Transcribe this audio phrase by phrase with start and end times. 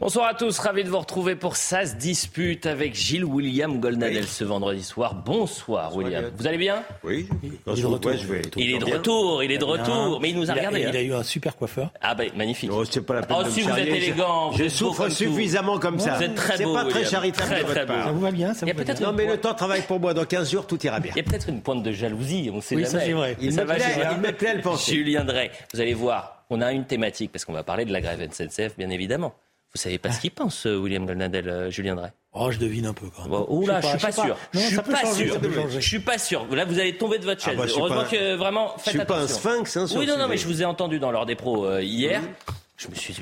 [0.00, 4.26] Bonsoir à tous, ravi de vous retrouver pour Ça se dispute avec Gilles William Goldnadel
[4.26, 5.14] ce vendredi soir.
[5.14, 6.24] Bonsoir, William.
[6.38, 6.82] Vous allez bien?
[7.04, 8.12] Oui, il est de retour.
[8.56, 10.86] il est de retour, il est de retour, mais il nous a regardé.
[10.88, 11.92] Il a eu un super coiffeur.
[12.00, 12.70] Ah ben magnifique.
[12.72, 15.78] Oh, c'est pas la peine oh, de si me vous êtes élégant, je souffre suffisamment
[15.78, 16.14] comme ça.
[16.14, 16.74] Vous êtes très beau.
[16.74, 18.04] C'est pas très charitable très, de votre part.
[18.06, 19.06] Ça vous va bien, ça Il vous va bien.
[19.06, 20.14] Non, mais le temps travaille pour moi.
[20.14, 21.12] Dans 15 jours, tout ira bien.
[21.14, 23.00] Il y a peut-être une pointe de jalousie, on sait Oui, jamais.
[23.00, 23.36] ça, c'est vrai.
[23.38, 24.94] Il me plaît, Julien il me plaît à le penser.
[24.94, 28.00] Julien Drey, vous allez voir, on a une thématique parce qu'on va parler de la
[28.00, 29.34] grève SNCF, bien évidemment.
[29.74, 32.12] Vous savez pas ce qu'il pense, euh, William Goldnadel, euh, Julien Drey?
[32.32, 33.44] Oh, je devine un peu quand même.
[33.48, 34.36] Oula, je suis pas sûr.
[34.52, 35.40] Je suis pas sûr.
[35.70, 36.46] Je suis pas sûr.
[36.54, 37.56] Là, vous allez tomber de votre chaise.
[37.56, 39.50] bah, je suis Heureusement pas- que vraiment, Je faites suis pas un attention.
[39.64, 41.82] sphinx, hein, Oui, non, non, mais je vous ai entendu dans l'heure des pros euh,
[41.82, 42.20] hier.
[42.76, 43.20] Je me suis dit,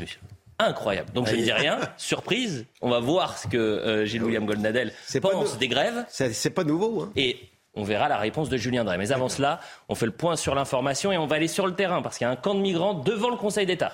[0.59, 1.13] incroyable.
[1.13, 1.79] Donc je ne dis rien.
[1.97, 2.65] Surprise.
[2.81, 5.59] On va voir ce que euh, Gilles William Goldnadel pense nous.
[5.59, 7.03] des grèves C'est c'est pas nouveau.
[7.03, 7.13] Hein.
[7.17, 7.39] et
[7.75, 8.99] on verra la réponse de Julien Drey.
[8.99, 11.75] Mais avant cela, on fait le point sur l'information et on va aller sur le
[11.75, 13.93] terrain parce qu'il y a un camp de migrants devant le Conseil d'État.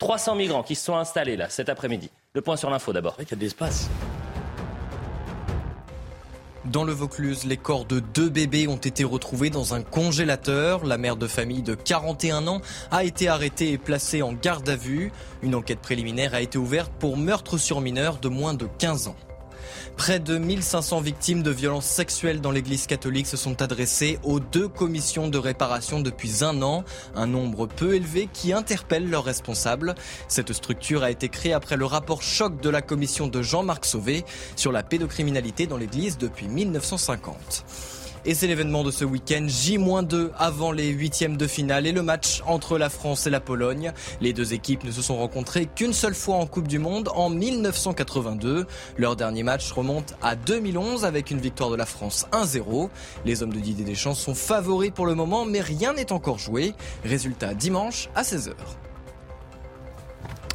[0.00, 2.10] 300 migrants qui se sont installés là cet après-midi.
[2.32, 3.16] Le point sur l'info d'abord.
[3.16, 3.88] Qu'il y a de l'espace.
[6.64, 10.84] Dans le Vaucluse, les corps de deux bébés ont été retrouvés dans un congélateur.
[10.84, 14.76] La mère de famille de 41 ans a été arrêtée et placée en garde à
[14.76, 15.12] vue.
[15.42, 19.16] Une enquête préliminaire a été ouverte pour meurtre sur mineur de moins de 15 ans.
[19.96, 24.68] Près de 1500 victimes de violences sexuelles dans l'église catholique se sont adressées aux deux
[24.68, 29.94] commissions de réparation depuis un an, un nombre peu élevé qui interpelle leurs responsables.
[30.28, 34.24] Cette structure a été créée après le rapport choc de la commission de Jean-Marc Sauvé
[34.56, 37.99] sur la pédocriminalité dans l'église depuis 1950.
[38.26, 42.42] Et c'est l'événement de ce week-end, J-2 avant les huitièmes de finale et le match
[42.46, 43.92] entre la France et la Pologne.
[44.20, 47.30] Les deux équipes ne se sont rencontrées qu'une seule fois en Coupe du Monde en
[47.30, 48.66] 1982.
[48.98, 52.90] Leur dernier match remonte à 2011 avec une victoire de la France 1-0.
[53.24, 56.74] Les hommes de Didier Deschamps sont favoris pour le moment mais rien n'est encore joué.
[57.04, 58.52] Résultat dimanche à 16h.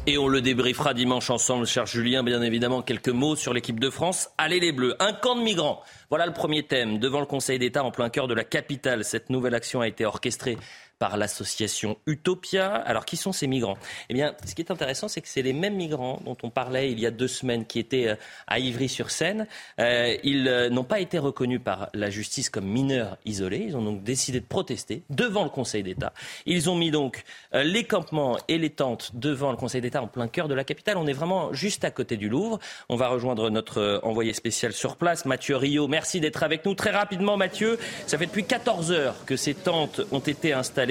[0.08, 2.22] Et on le débriefera dimanche ensemble, cher Julien.
[2.22, 4.28] Bien évidemment, quelques mots sur l'équipe de France.
[4.38, 5.82] Allez les Bleus, un camp de migrants.
[6.10, 7.00] Voilà le premier thème.
[7.00, 10.06] Devant le Conseil d'État, en plein cœur de la capitale, cette nouvelle action a été
[10.06, 10.58] orchestrée
[10.98, 12.74] par l'association Utopia.
[12.74, 13.78] Alors, qui sont ces migrants?
[14.08, 16.90] Eh bien, ce qui est intéressant, c'est que c'est les mêmes migrants dont on parlait
[16.90, 19.46] il y a deux semaines, qui étaient euh, à Ivry-sur-Seine.
[19.80, 23.64] Euh, ils euh, n'ont pas été reconnus par la justice comme mineurs isolés.
[23.68, 26.12] Ils ont donc décidé de protester devant le Conseil d'État.
[26.46, 30.28] Ils ont mis donc les campements et les tentes devant le Conseil d'État en plein
[30.28, 30.96] cœur de la capitale.
[30.96, 32.58] On est vraiment juste à côté du Louvre.
[32.88, 35.88] On va rejoindre notre envoyé spécial sur place, Mathieu Rio.
[35.88, 36.74] Merci d'être avec nous.
[36.74, 40.85] Très rapidement, Mathieu, ça fait depuis 14 heures que ces tentes ont été installées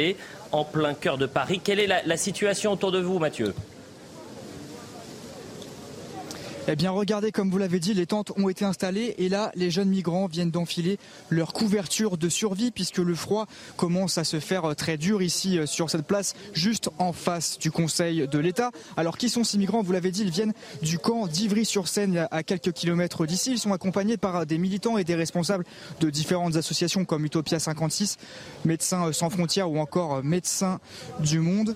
[0.51, 1.59] en plein cœur de Paris.
[1.63, 3.53] Quelle est la, la situation autour de vous, Mathieu?
[6.67, 9.69] Eh bien, regardez, comme vous l'avez dit, les tentes ont été installées et là, les
[9.69, 10.97] jeunes migrants viennent d'enfiler
[11.29, 13.45] leur couverture de survie puisque le froid
[13.77, 17.59] commence à se faire euh, très dur ici euh, sur cette place, juste en face
[17.59, 18.71] du Conseil de l'État.
[18.97, 19.83] Alors, qui sont ces migrants?
[19.83, 23.51] Vous l'avez dit, ils viennent du camp d'Ivry-sur-Seine, à quelques kilomètres d'ici.
[23.51, 25.65] Ils sont accompagnés par des militants et des responsables
[25.99, 28.17] de différentes associations comme Utopia 56,
[28.65, 30.79] Médecins sans frontières ou encore Médecins
[31.19, 31.75] du Monde.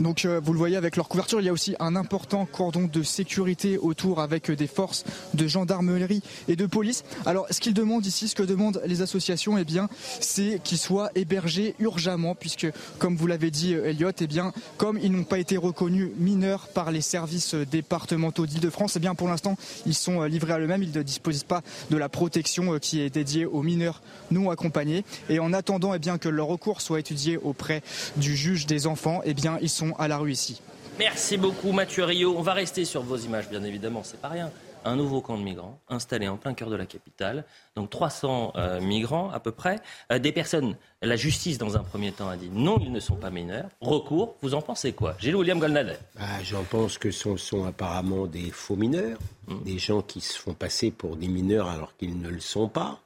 [0.00, 2.88] Donc euh, vous le voyez avec leur couverture, il y a aussi un important cordon
[2.90, 7.04] de sécurité autour avec euh, des forces de gendarmerie et de police.
[7.26, 9.88] Alors ce qu'ils demandent ici, ce que demandent les associations, eh bien,
[10.20, 12.66] c'est qu'ils soient hébergés urgemment, puisque
[12.98, 16.68] comme vous l'avez dit euh, Elliot, eh bien, comme ils n'ont pas été reconnus mineurs
[16.68, 20.96] par les services départementaux d'Île-de-France, eh bien pour l'instant ils sont livrés à eux-mêmes, ils
[20.96, 24.00] ne disposent pas de la protection qui est dédiée aux mineurs
[24.30, 25.04] non accompagnés.
[25.28, 27.82] Et en attendant eh bien, que leur recours soit étudié auprès
[28.16, 30.60] du juge des enfants, eh bien ils sont à la rue ici.
[30.98, 32.34] Merci beaucoup, Mathieu Rio.
[32.36, 34.50] On va rester sur vos images, bien évidemment, c'est pas rien.
[34.84, 37.44] Un nouveau camp de migrants installé en plein cœur de la capitale.
[37.74, 39.80] Donc 300 euh, migrants à peu près.
[40.10, 43.16] Euh, des personnes, la justice dans un premier temps a dit non, ils ne sont
[43.16, 43.68] pas mineurs.
[43.80, 45.16] Recours, vous en pensez quoi?
[45.18, 45.98] Gilles William Golnadel.
[46.18, 49.18] Bah, J'en pense que ce sont, sont apparemment des faux mineurs,
[49.64, 53.00] des gens qui se font passer pour des mineurs alors qu'ils ne le sont pas.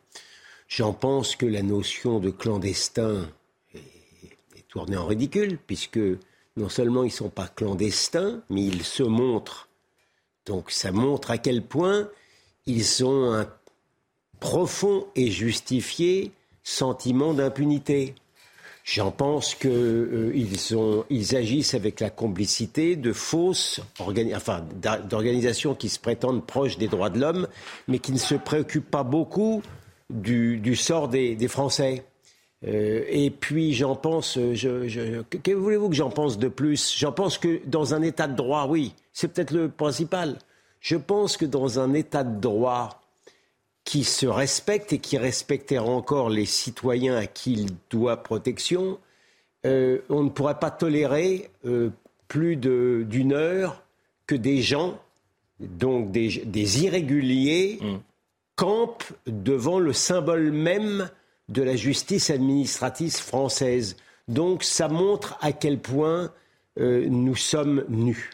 [0.69, 3.29] J'en pense que la notion de clandestin
[3.75, 3.79] est,
[4.57, 6.01] est tournée en ridicule, puisque
[6.57, 9.69] non seulement ils ne sont pas clandestins, mais ils se montrent.
[10.47, 12.09] Donc ça montre à quel point
[12.67, 13.49] ils ont un
[14.41, 18.15] profond et justifié sentiment d'impunité.
[18.85, 24.63] J'en pense qu'ils euh, ils agissent avec la complicité de fausses enfin,
[25.09, 27.49] d'organisations qui se prétendent proches des droits de l'homme,
[27.89, 29.63] mais qui ne se préoccupent pas beaucoup
[30.11, 32.05] du, sort des Français.
[32.67, 36.95] Euh, et puis j'en pense, euh, je, je- que, voulez-vous que j'en pense de plus?
[36.97, 40.39] J'en pense que dans un état de droit, oui, c'est peut-être le principal.
[40.81, 43.05] Je pense que dans un état de droit,
[43.85, 48.99] qui se respecte et qui respectera encore les citoyens à qui il doit protection,
[49.67, 51.91] euh, on ne pourrait pas tolérer euh,
[52.29, 53.83] plus d'une heure
[54.27, 54.99] que des gens,
[55.61, 57.97] donc des, irréguliers, mm.
[58.57, 61.11] campent devant le symbole même
[61.49, 63.97] de la justice administrative française.
[64.29, 66.33] Donc ça montre à quel point
[66.79, 68.31] euh, nous sommes nus.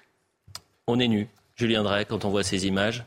[0.86, 3.04] On est nus, Julien Drey, quand on voit ces images.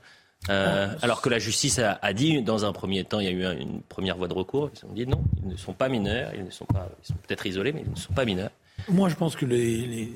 [0.49, 0.97] Euh, ah.
[1.01, 3.81] alors que la justice a, dit, dans un premier temps, il y a eu une
[3.81, 4.69] première voie de recours.
[4.75, 7.15] Ils ont dit non, ils ne sont pas mineurs, ils ne sont pas, ils sont
[7.25, 8.51] peut-être isolés, mais ils ne sont pas mineurs.
[8.89, 10.11] Moi, je pense que les,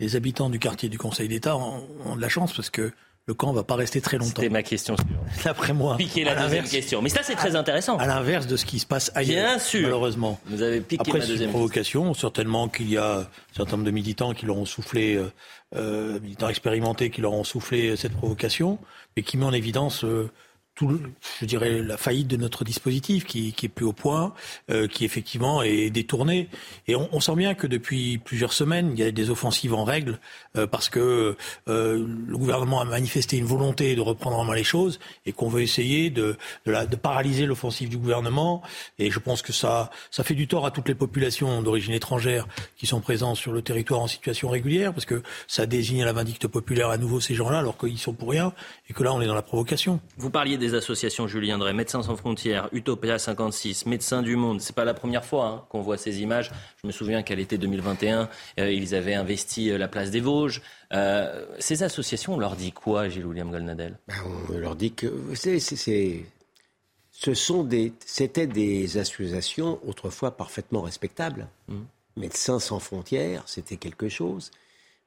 [0.00, 2.92] les, habitants du quartier du Conseil d'État ont, de la chance parce que
[3.26, 4.34] le camp va pas rester très longtemps.
[4.36, 4.94] C'était ma question.
[5.44, 5.96] D'après moi.
[5.96, 7.02] Piquer la deuxième question.
[7.02, 7.96] Mais ça, c'est très intéressant.
[7.96, 9.48] À l'inverse de ce qui se passe ailleurs.
[9.48, 9.82] Bien sûr.
[9.82, 10.38] Malheureusement.
[10.46, 12.14] Vous avez piqué Après, ma deuxième provocation.
[12.14, 15.32] Certainement qu'il y a un certain nombre de militants qui leur ont soufflé, euh,
[15.74, 18.78] euh militants expérimentés qui leur ont soufflé cette provocation,
[19.16, 20.30] mais qui met en évidence euh,
[20.76, 21.00] tout,
[21.40, 24.34] je dirais, la faillite de notre dispositif qui, qui est plus au point,
[24.70, 26.48] euh, qui effectivement est détourné.
[26.86, 29.84] Et on, on, sent bien que depuis plusieurs semaines, il y a des offensives en
[29.84, 30.20] règle
[30.56, 31.36] euh, parce que
[31.68, 35.48] euh, le gouvernement a manifesté une volonté de reprendre en main les choses et qu'on
[35.48, 36.36] veut essayer de,
[36.66, 38.62] de, la, de paralyser l'offensive du gouvernement.
[38.98, 42.46] Et je pense que ça, ça fait du tort à toutes les populations d'origine étrangère
[42.76, 46.12] qui sont présentes sur le territoire en situation régulière parce que ça désigne à la
[46.12, 48.52] vindicte populaire à nouveau ces gens-là alors qu'ils sont pour rien
[48.90, 50.00] et que là on est dans la provocation.
[50.18, 54.60] Vous parliez associations, Julien Drey, Médecins sans frontières, Utopia 56, Médecins du Monde.
[54.60, 56.50] C'est pas la première fois hein, qu'on voit ces images.
[56.82, 58.28] Je me souviens qu'à l'été 2021,
[58.58, 60.62] euh, ils avaient investi euh, la place des Vosges.
[60.92, 64.14] Euh, ces associations, on leur dit quoi, Gilles William Golnadel ben,
[64.50, 71.48] On leur dit que c'est, ce sont des, c'était des associations autrefois parfaitement respectables.
[71.68, 71.80] Mmh.
[72.16, 74.50] Médecins sans frontières, c'était quelque chose.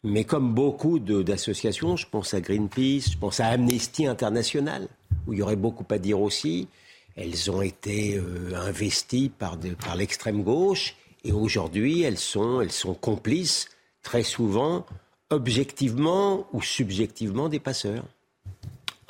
[0.04, 4.88] Mais comme beaucoup d'associations, je pense à Greenpeace, je pense à Amnesty International,
[5.28, 6.69] où il y aurait beaucoup à dire aussi,
[7.18, 12.94] elles ont été euh, investies par, par l'extrême gauche et aujourd'hui elles sont, elles sont
[12.94, 13.68] complices
[14.01, 14.86] très souvent,
[15.30, 18.06] objectivement ou subjectivement des passeurs.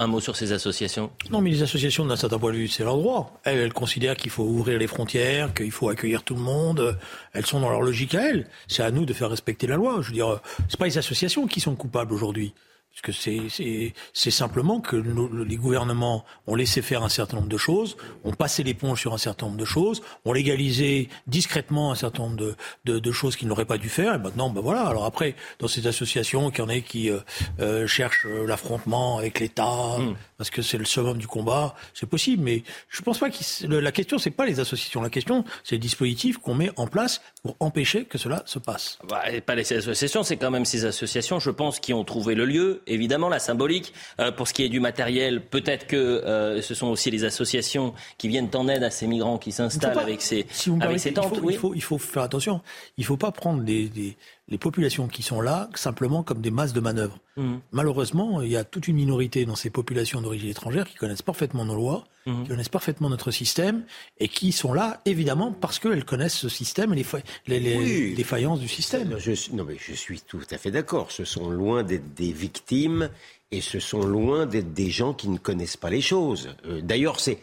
[0.02, 1.12] Un mot sur ces associations?
[1.30, 3.38] Non, mais les associations, d'un certain point de vue, c'est leur droit.
[3.44, 6.98] Elles, considèrent qu'il faut ouvrir les frontières, qu'il faut accueillir tout le monde.
[7.34, 8.48] Elles sont dans leur logique à elles.
[8.70, 9.98] C'est à nous de faire respecter la loi.
[10.00, 12.54] Je veux dire, c'est pas les associations qui sont coupables aujourd'hui.
[13.02, 17.96] Parce que c'est simplement que les gouvernements ont laissé faire un certain nombre de choses,
[18.24, 22.36] ont passé l'éponge sur un certain nombre de choses, ont légalisé discrètement un certain nombre
[22.36, 22.56] de,
[22.86, 24.16] de, de choses qu'ils n'auraient pas dû faire.
[24.16, 24.86] Et maintenant, ben voilà.
[24.86, 27.20] Alors après, dans ces associations, qu'il y en ait qui euh,
[27.60, 30.16] euh cherchent l'affrontement avec l'État, hmm.
[30.38, 32.44] parce que c'est le summum du combat, c'est possible.
[32.44, 35.02] Mais je pense pas que la question, c'est pas les associations.
[35.02, 39.00] La question, c'est le dispositif qu'on met en place pour empêcher que cela se passe.
[39.08, 42.46] Bah, pas les associations, c'est quand même ces associations, je pense, qui ont trouvé le
[42.46, 43.94] lieu évidemment, la symbolique.
[44.20, 47.94] Euh, pour ce qui est du matériel, peut-être que euh, ce sont aussi les associations
[48.18, 50.46] qui viennent en aide à ces migrants qui s'installent avec ces,
[50.82, 51.40] avec ces tentes.
[51.48, 52.62] Il faut, il, faut, faire attention.
[52.98, 54.18] Il ne faut pas prendre les,
[54.50, 57.20] les populations qui sont là simplement comme des masses de manœuvre.
[57.38, 57.58] Mmh.
[57.72, 61.66] Malheureusement, il y a toute une minorité dans ces populations d'origine étrangère qui connaissent parfaitement
[61.66, 62.44] nos lois, mmh.
[62.44, 63.84] qui connaissent parfaitement notre système
[64.20, 67.06] et qui sont là évidemment parce qu'elles connaissent ce système et
[67.48, 69.16] les, les, les, faillances du système.
[69.20, 71.12] Je, non mais je suis tout à fait d'accord.
[71.12, 73.10] Ce sont loin d'être des victimes
[73.52, 76.56] et ce sont loin d'être des gens qui ne connaissent pas les choses.
[76.66, 77.40] Euh, d'ailleurs, c'est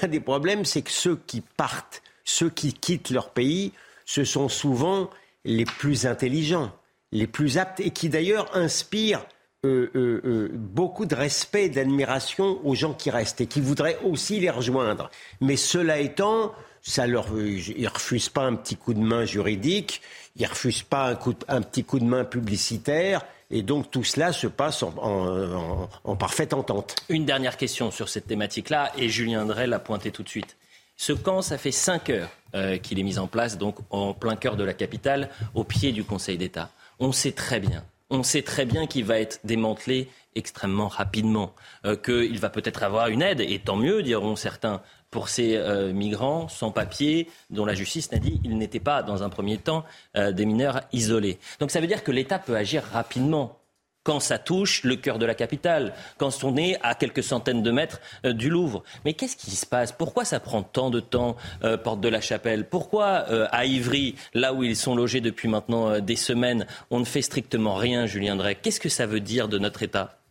[0.00, 3.72] l'un des problèmes, c'est que ceux qui partent, ceux qui quittent leur pays,
[4.04, 5.10] ce sont souvent
[5.44, 6.72] les plus intelligents,
[7.10, 9.26] les plus aptes, et qui d'ailleurs inspirent
[9.64, 13.96] euh, euh, euh, beaucoup de respect et d'admiration aux gens qui restent et qui voudraient
[14.02, 15.08] aussi les rejoindre.
[15.40, 20.02] Mais cela étant, ça leur, ils refusent pas un petit coup de main juridique,
[20.34, 23.24] ils refusent pas un, petit coup de main publicitaire.
[23.52, 26.96] Et donc tout cela se passe en, en parfaite entente.
[27.08, 30.56] Une dernière question sur cette thématique-là, et Julien Drey l'a pointé tout de suite.
[30.96, 34.36] Ce camp, ça fait cinq heures euh, qu'il est mis en place, donc en plein
[34.36, 36.70] cœur de la capitale, au pied du Conseil d'État.
[36.98, 41.96] On sait très bien, on sait très bien qu'il va être démantelé extrêmement rapidement, euh,
[41.96, 46.48] qu'il va peut-être avoir une aide, et tant mieux, diront certains, pour ces euh, migrants
[46.48, 49.84] sans papier dont la justice n'a dit qu'ils n'étaient pas, dans un premier temps,
[50.14, 51.38] des mineurs isolés.
[51.58, 53.61] Donc ça veut dire que l'État peut agir rapidement
[54.04, 57.70] quand ça touche le cœur de la capitale, quand on est à quelques centaines de
[57.70, 58.82] mètres euh, du Louvre.
[59.04, 59.92] Mais qu'est-ce qui se passe?
[59.92, 62.68] Pourquoi ça prend tant de temps, euh, Porte de la Chapelle?
[62.68, 67.04] Pourquoi euh, à Ivry, là où ils sont logés depuis maintenant des semaines, on ne
[67.04, 68.54] fait strictement rien, Julien Drey?
[68.54, 70.21] Qu'est-ce que ça veut dire de notre État?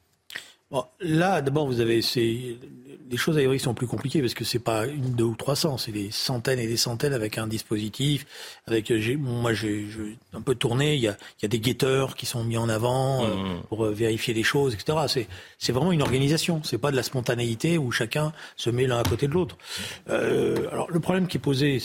[1.02, 2.02] Là, d'abord, vous avez
[3.12, 5.78] les choses à sont plus compliquées parce que c'est pas une, deux ou trois cents,
[5.78, 8.26] c'est des centaines et des centaines avec un dispositif.
[8.68, 9.86] Avec, moi, j'ai
[10.34, 10.96] un peu tourné.
[10.96, 13.64] Il y a, il y a des guetteurs qui sont mis en avant euh, mmh.
[13.68, 14.98] pour euh, vérifier les choses, etc.
[15.08, 15.28] C'est,
[15.60, 16.62] c'est vraiment une organisation.
[16.64, 19.58] C'est pas de la spontanéité où chacun se met l'un à côté de l'autre.
[20.10, 21.80] Euh, alors, le problème qui est posé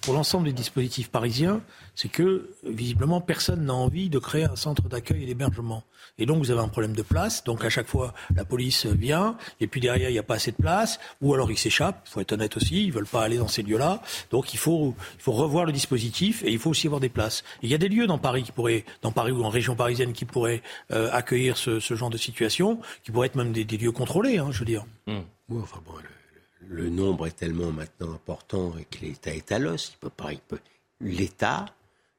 [0.00, 1.60] pour l'ensemble des dispositifs parisiens,
[1.94, 5.84] c'est que visiblement personne n'a envie de créer un centre d'accueil et d'hébergement.
[6.20, 7.42] Et donc vous avez un problème de place.
[7.44, 10.52] Donc à chaque fois la police vient et puis derrière il n'y a pas assez
[10.52, 12.02] de place ou alors ils s'échappent.
[12.06, 14.02] Il faut être honnête aussi, ils veulent pas aller dans ces lieux-là.
[14.30, 17.42] Donc il faut il faut revoir le dispositif et il faut aussi avoir des places.
[17.62, 20.12] il y a des lieux dans Paris qui pourraient dans Paris ou en région parisienne
[20.12, 20.62] qui pourraient
[20.92, 24.38] euh, accueillir ce, ce, genre de situation, qui pourraient être même des, des lieux contrôlés,
[24.38, 24.84] hein, je veux dire.
[25.06, 25.20] Mmh.
[25.56, 29.92] enfin bon, le, le, nombre est tellement maintenant important et que l'État est à l'os.
[29.94, 30.60] Il peut pas, il peut,
[31.00, 31.66] l'État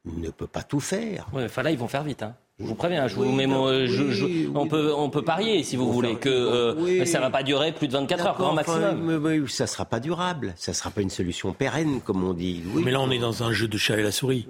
[0.05, 1.27] ne peut pas tout faire.
[1.33, 2.23] Ouais, enfin là, ils vont faire vite.
[2.23, 2.35] Hein.
[2.61, 6.29] Je vous préviens, je vous mets on, peut, on peut parier, si vous voulez, que
[6.29, 9.19] euh, ça ne va pas durer plus de 24 heures, grand maximum.
[9.19, 12.33] mais, ça ne sera pas durable, ça ne sera pas une solution pérenne, comme on
[12.33, 12.61] dit.
[12.83, 14.47] mais là, on est dans un jeu de chat et la souris.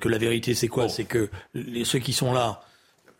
[0.00, 0.88] Que la vérité, c'est quoi?
[0.88, 2.60] C'est que les, ceux qui sont là,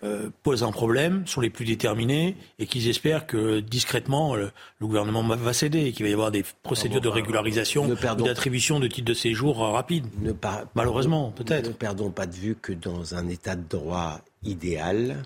[0.04, 4.50] euh, posent un problème, sont les plus déterminés et qu'ils espèrent que discrètement le,
[4.82, 8.87] gouvernement va céder et qu'il va y avoir des procédures de régularisation ou d'attribution de
[8.87, 10.06] titres de séjour rapides.
[10.75, 11.68] Malheureusement, peut-être.
[11.68, 15.23] Ne perdons pas de vue que dans un état de droit idéal,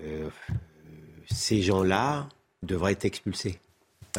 [0.00, 0.28] euh,
[1.30, 2.28] ces gens-là
[2.62, 3.60] devraient être expulsés.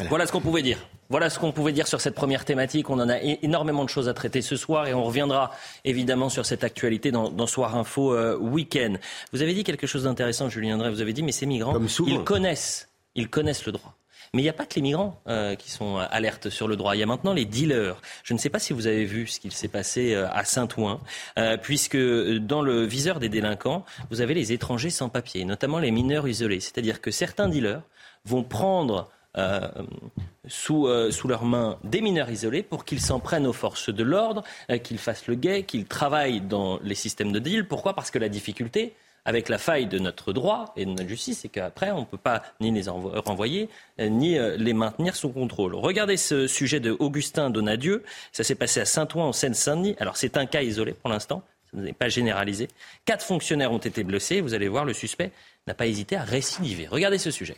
[0.08, 0.78] Voilà ce qu'on pouvait dire.
[1.10, 2.90] Voilà ce qu'on pouvait dire sur cette première thématique.
[2.90, 5.52] On en a énormément de choses à traiter ce soir et on reviendra
[5.84, 8.94] évidemment sur cette actualité dans, Soir Info euh, Week-end.
[9.32, 10.90] Vous avez dit quelque chose d'intéressant, Julien André.
[10.90, 13.94] Vous avez dit, mais ces migrants, ils connaissent, ils connaissent le droit.
[14.32, 16.74] Mais il n'y a pas que les migrants euh, qui sont euh, alertes sur le
[16.74, 16.96] droit.
[16.96, 18.00] Il y a maintenant les dealers.
[18.24, 21.00] Je ne sais pas si vous avez vu ce qu'il s'est passé à Saint-Ouen,
[21.62, 26.26] puisque dans le viseur des délinquants, vous avez les étrangers sans papier, notamment les mineurs
[26.26, 26.60] isolés.
[26.60, 27.82] C'est-à-dire que certains dealers
[28.24, 29.68] vont prendre euh,
[30.46, 34.04] sous, euh, sous leurs mains des mineurs isolés pour qu'ils s'en prennent aux forces de
[34.04, 37.66] l'ordre, euh, qu'ils fassent le guet, qu'ils travaillent dans les systèmes de deal.
[37.66, 37.94] Pourquoi?
[37.94, 41.48] Parce que la difficulté, avec la faille de notre droit et de notre justice, c'est
[41.48, 45.74] qu'après, on ne peut pas ni les renvoyer, ni les maintenir sous contrôle.
[45.74, 48.04] Regardez ce sujet de Augustin Donadieu.
[48.32, 49.96] Ça s'est passé à Saint-Ouen, en Seine-Saint-Denis.
[49.98, 51.42] Alors, c'est un cas isolé pour l'instant.
[51.72, 52.68] Ça n'est pas généralisé.
[53.06, 54.42] Quatre fonctionnaires ont été blessés.
[54.42, 55.32] Vous allez voir, le suspect
[55.66, 56.86] n'a pas hésité à récidiver.
[56.86, 57.56] Regardez ce sujet.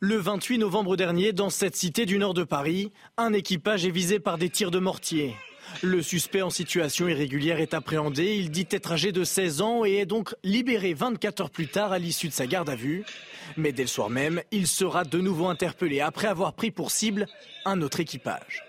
[0.00, 4.20] Le 28 novembre dernier, dans cette cité du nord de Paris, un équipage est visé
[4.20, 5.34] par des tirs de mortier.
[5.82, 8.36] Le suspect en situation irrégulière est appréhendé.
[8.36, 11.90] Il dit être âgé de 16 ans et est donc libéré 24 heures plus tard
[11.90, 13.04] à l'issue de sa garde à vue.
[13.56, 17.26] Mais dès le soir même, il sera de nouveau interpellé après avoir pris pour cible
[17.64, 18.62] un autre équipage.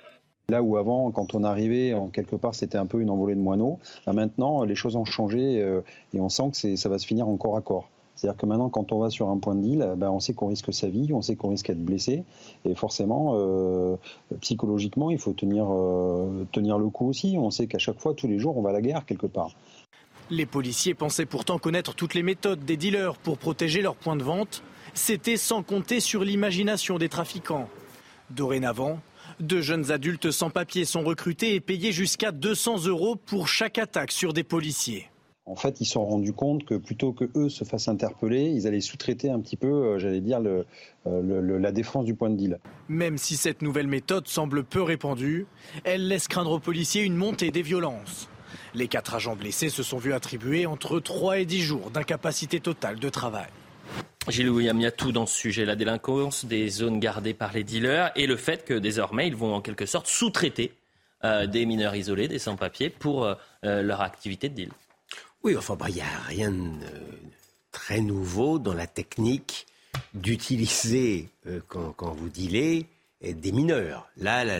[0.50, 3.40] Là où avant, quand on arrivait, en quelque part, c'était un peu une envolée de
[3.40, 3.78] moineaux.
[4.08, 5.82] maintenant, les choses ont changé euh,
[6.16, 7.88] et on sent que ça va se finir encore à corps.
[8.20, 10.48] C'est-à-dire que maintenant, quand on va sur un point de deal, ben, on sait qu'on
[10.48, 12.26] risque sa vie, on sait qu'on risque d'être blessé.
[12.66, 13.96] Et forcément, euh,
[14.42, 17.38] psychologiquement, il faut tenir, euh, tenir le coup aussi.
[17.40, 19.52] On sait qu'à chaque fois, tous les jours, on va à la guerre quelque part.
[20.30, 24.24] Les policiers pensaient pourtant connaître toutes les méthodes des dealers pour protéger leurs points de
[24.24, 24.64] vente.
[24.94, 27.70] C'était sans compter sur l'imagination des trafiquants.
[28.32, 29.00] Dorénavant,
[29.40, 34.12] deux jeunes adultes sans papier sont recrutés et payés jusqu'à 200 euros pour chaque attaque
[34.12, 35.08] sur des policiers.
[35.50, 38.68] En fait, ils se sont rendus compte que plutôt que eux se fassent interpeller, ils
[38.68, 40.64] allaient sous-traiter un petit peu, euh, j'allais dire, euh,
[41.06, 42.60] le, la défense du point de deal.
[42.88, 45.48] Même si cette nouvelle méthode semble peu répandue,
[45.86, 48.30] elle laisse craindre aux policiers une montée des violences.
[48.76, 53.00] Les quatre agents blessés se sont vus attribuer entre 3 et 10 jours d'incapacité totale
[53.00, 53.50] de travail.
[54.28, 57.54] Gilles William, il y a tout dans ce sujet, la délinquance, des zones gardées par
[57.54, 60.74] les dealers et le fait que désormais ils vont en quelque sorte sous-traiter
[61.24, 63.28] euh, des mineurs isolés, des sans-papiers pour
[63.64, 64.70] leur activité de deal.
[65.44, 66.86] Oui, enfin, il n'y a rien de
[67.72, 69.66] très nouveau dans la technique
[70.14, 72.86] d'utiliser, euh, quand, vous dealez,
[73.22, 74.08] des mineurs.
[74.18, 74.60] Là, la,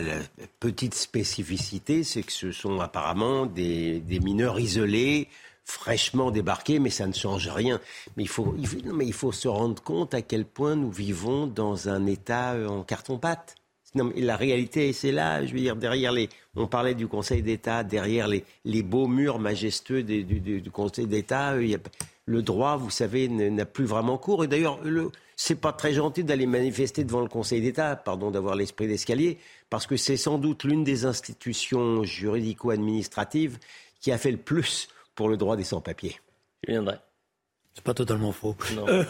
[0.58, 5.28] petite spécificité, c'est que ce sont apparemment des, mineurs isolés,
[5.64, 7.80] fraîchement débarqués, mais ça ne change rien.
[8.16, 8.54] Mais il, faut,
[8.92, 12.68] mais il faut se rendre compte à quel point nous vivons dans un état euh,
[12.68, 13.56] en carton-pâte.
[13.94, 15.44] Non, mais la réalité, c'est là.
[15.44, 16.28] Je veux dire, derrière les.
[16.56, 21.52] On parlait du Conseil d'État, derrière les, les beaux murs majestueux du, du, Conseil d'État,
[21.52, 21.76] euh,
[22.26, 24.44] le droit, vous savez, n'a plus vraiment cours.
[24.44, 24.78] Et d'ailleurs,
[25.36, 29.38] c'est pas très gentil d'aller manifester devant le Conseil d'État, pardon d'avoir l'esprit d'escalier,
[29.70, 33.58] parce que c'est sans doute l'une des institutions juridico-administratives
[34.00, 36.20] qui a fait le plus pour le droit des sans-papiers.
[36.66, 36.96] Je viendrai.
[37.74, 38.56] C'est pas totalement faux.
[38.76, 39.04] Euh,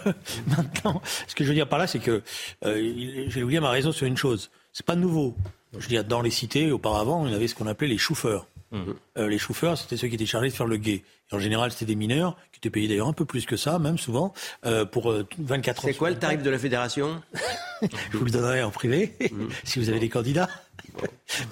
[0.47, 2.23] maintenant, ce que je veux dire par là, c'est que
[2.65, 4.51] euh, j'ai oublié ma raison sur une chose.
[4.73, 5.35] C'est pas nouveau.
[5.73, 8.47] Je veux dire, dans les cités, auparavant, il y avait ce qu'on appelait les chauffeurs.
[8.73, 8.95] Mhm.
[9.19, 11.03] Euh, les chauffeurs, c'était ceux qui étaient chargés de faire le guet.
[11.31, 13.79] Et en général, c'était des mineurs, qui étaient payés d'ailleurs un peu plus que ça,
[13.79, 14.33] même souvent,
[14.65, 15.93] euh, pour 24 heures.
[15.93, 17.21] C'est quoi le tarif de la fédération
[18.13, 19.49] Je vous le donnerai en privé, mhm.
[19.65, 20.49] si vous avez des candidats.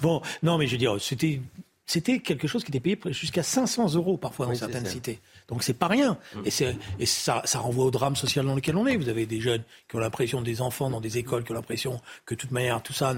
[0.01, 1.41] bon, non, mais je veux dire, c'était
[1.85, 5.19] c'était quelque chose qui était payé jusqu'à 500 euros parfois dans certaines cités.
[5.49, 6.17] Donc c'est pas rien.
[6.35, 6.39] Mm.
[6.45, 8.95] Et, et ça, ça, renvoie au drame social dans lequel on est.
[8.95, 11.99] Vous avez des jeunes qui ont l'impression, des enfants dans des écoles qui ont l'impression
[12.25, 13.13] que de toute manière tout ça,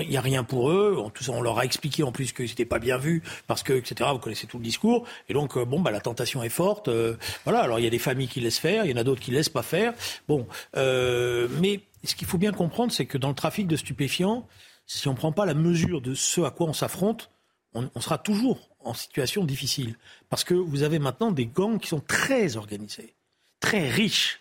[0.00, 0.96] il n'y a rien pour eux.
[1.14, 3.72] Tout ça, on leur a expliqué en plus que c'était pas bien vu parce que
[3.72, 4.10] etc.
[4.12, 5.06] Vous connaissez tout le discours.
[5.28, 6.88] Et donc euh, bon, bah la tentation est forte.
[6.88, 7.60] Euh, voilà.
[7.60, 9.30] Alors il y a des familles qui laissent faire, il y en a d'autres qui
[9.30, 9.94] laissent pas faire.
[10.28, 14.46] Bon, euh, mais ce qu'il faut bien comprendre, c'est que dans le trafic de stupéfiants,
[14.86, 17.30] si on ne prend pas la mesure de ce à quoi on s'affronte,
[17.74, 19.96] on, on sera toujours en situation difficile.
[20.28, 23.14] Parce que vous avez maintenant des gangs qui sont très organisés,
[23.60, 24.40] très riches.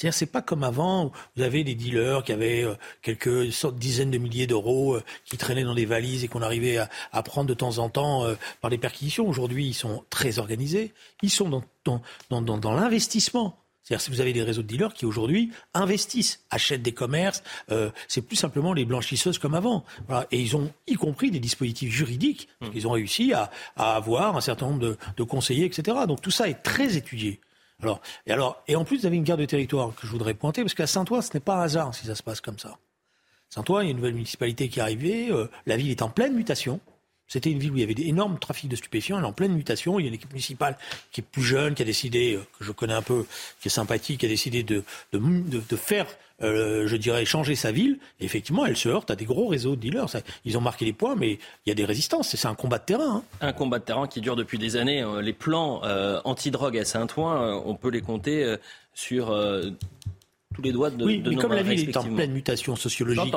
[0.00, 4.10] C'est-à-dire, c'est pas comme avant, où vous avez des dealers qui avaient euh, quelques dizaines
[4.10, 6.78] de milliers d'euros euh, qui traînaient dans des valises et qu'on arrivait
[7.12, 9.28] à, prendre de temps en temps euh, par des perquisitions.
[9.28, 10.94] Aujourd'hui, ils sont très organisés.
[11.22, 12.00] Ils sont dans,
[12.30, 13.58] l'investissement.
[13.90, 17.42] C'est-à-dire si vous avez des réseaux de dealers qui aujourd'hui investissent, achètent des commerces,
[17.72, 19.84] euh, c'est plus simplement les blanchisseuses comme avant.
[20.06, 20.28] Voilà.
[20.30, 22.46] Et ils ont y compris des dispositifs juridiques.
[22.60, 22.66] Mmh.
[22.72, 25.98] Ils ont réussi à, à, avoir un certain nombre de, de, conseillers, etc.
[26.06, 27.40] Donc tout ça est très étudié.
[27.82, 30.34] Alors, et alors, et en plus, vous avez une garde de territoire que je voudrais
[30.34, 32.78] pointer, parce qu'à Saint-Ouen, ce n'est pas un hasard si ça se passe comme ça.
[33.48, 36.10] Saint-Ouen, il y a une nouvelle municipalité qui est arrivée, euh, la ville est en
[36.10, 36.78] pleine mutation.
[37.30, 39.52] C'était une ville où il y avait d'énormes trafics de stupéfiants, elle est en pleine
[39.52, 40.00] mutation.
[40.00, 40.76] Il y a une équipe municipale
[41.12, 43.24] qui est plus jeune, qui a décidé, euh, que je connais un peu,
[43.60, 44.82] qui est sympathique, qui a décidé de,
[45.12, 46.08] de, de, faire,
[46.42, 48.00] euh, je dirais, changer sa ville.
[48.18, 50.08] Effectivement, elle se heurte à des gros réseaux de dealers.
[50.44, 52.34] ils ont marqué les points, mais il y a des résistances.
[52.34, 53.22] C'est un combat de terrain.
[53.22, 53.46] Hein.
[53.46, 55.02] Un combat de terrain qui dure depuis des années.
[55.02, 55.22] Hein.
[55.22, 58.56] Les plans euh, anti-drogue à Saint-Ouen, on peut les compter
[58.92, 59.32] sur
[60.54, 63.34] tous les doigts de, oui, mais comme la ville est en pleine mutation sociologique,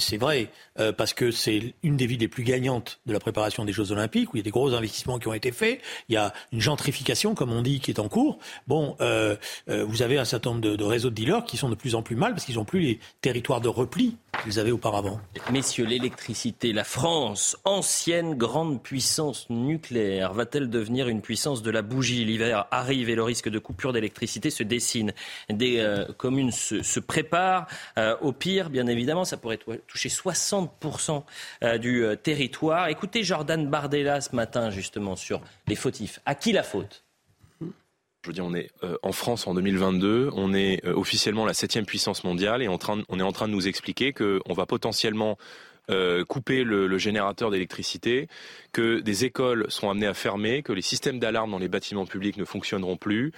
[0.00, 0.50] c'est vrai,
[0.80, 3.92] euh, parce que c'est une des villes les plus gagnantes de la préparation des Jeux
[3.92, 6.32] Olympiques, où il y a des gros investissements qui ont été faits, il y a
[6.52, 8.38] une gentrification, comme on dit, qui est en cours.
[8.66, 9.36] Bon, euh,
[9.68, 11.94] euh, vous avez un certain nombre de, de, réseaux de dealers qui sont de plus
[11.94, 15.20] en plus mal, parce qu'ils n'ont plus les territoires de repli qu'ils avaient auparavant.
[15.52, 22.24] Messieurs, l'électricité, la France, ancienne grande puissance nucléaire, va-t-elle devenir une puissance de la bougie?
[22.24, 25.12] L'hiver arrive et le risque de coupure d'électricité se dessine.
[25.50, 25.84] Des
[26.16, 27.66] communes se, prépare.
[27.98, 31.24] Euh, au pire, bien évidemment, ça pourrait toucher 60%
[31.62, 32.88] euh, du euh, territoire.
[32.88, 36.20] Écoutez Jordan Bardella ce matin, justement, sur les fautifs.
[36.26, 37.04] À qui la faute?
[37.60, 38.70] Je veux dire, on est
[39.02, 43.32] en France en 2022, on est officiellement la septième puissance mondiale et on est en
[43.32, 45.38] train de nous expliquer qu'on va potentiellement
[46.26, 48.28] couper le, générateur d'électricité,
[48.72, 52.36] que des écoles seront amenées à fermer, que les systèmes d'alarme dans les bâtiments publics
[52.36, 53.32] ne fonctionneront plus,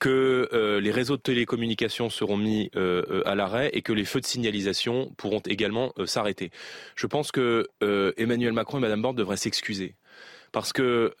[0.00, 4.06] que euh, les réseaux de télécommunications seront mis euh, euh, à l'arrêt et que les
[4.06, 6.50] feux de signalisation pourront également s'arrêter.
[6.96, 7.68] Je pense que
[8.16, 9.94] Emmanuel Macron et Madame Borne devraient s'excuser
[10.52, 11.14] parce que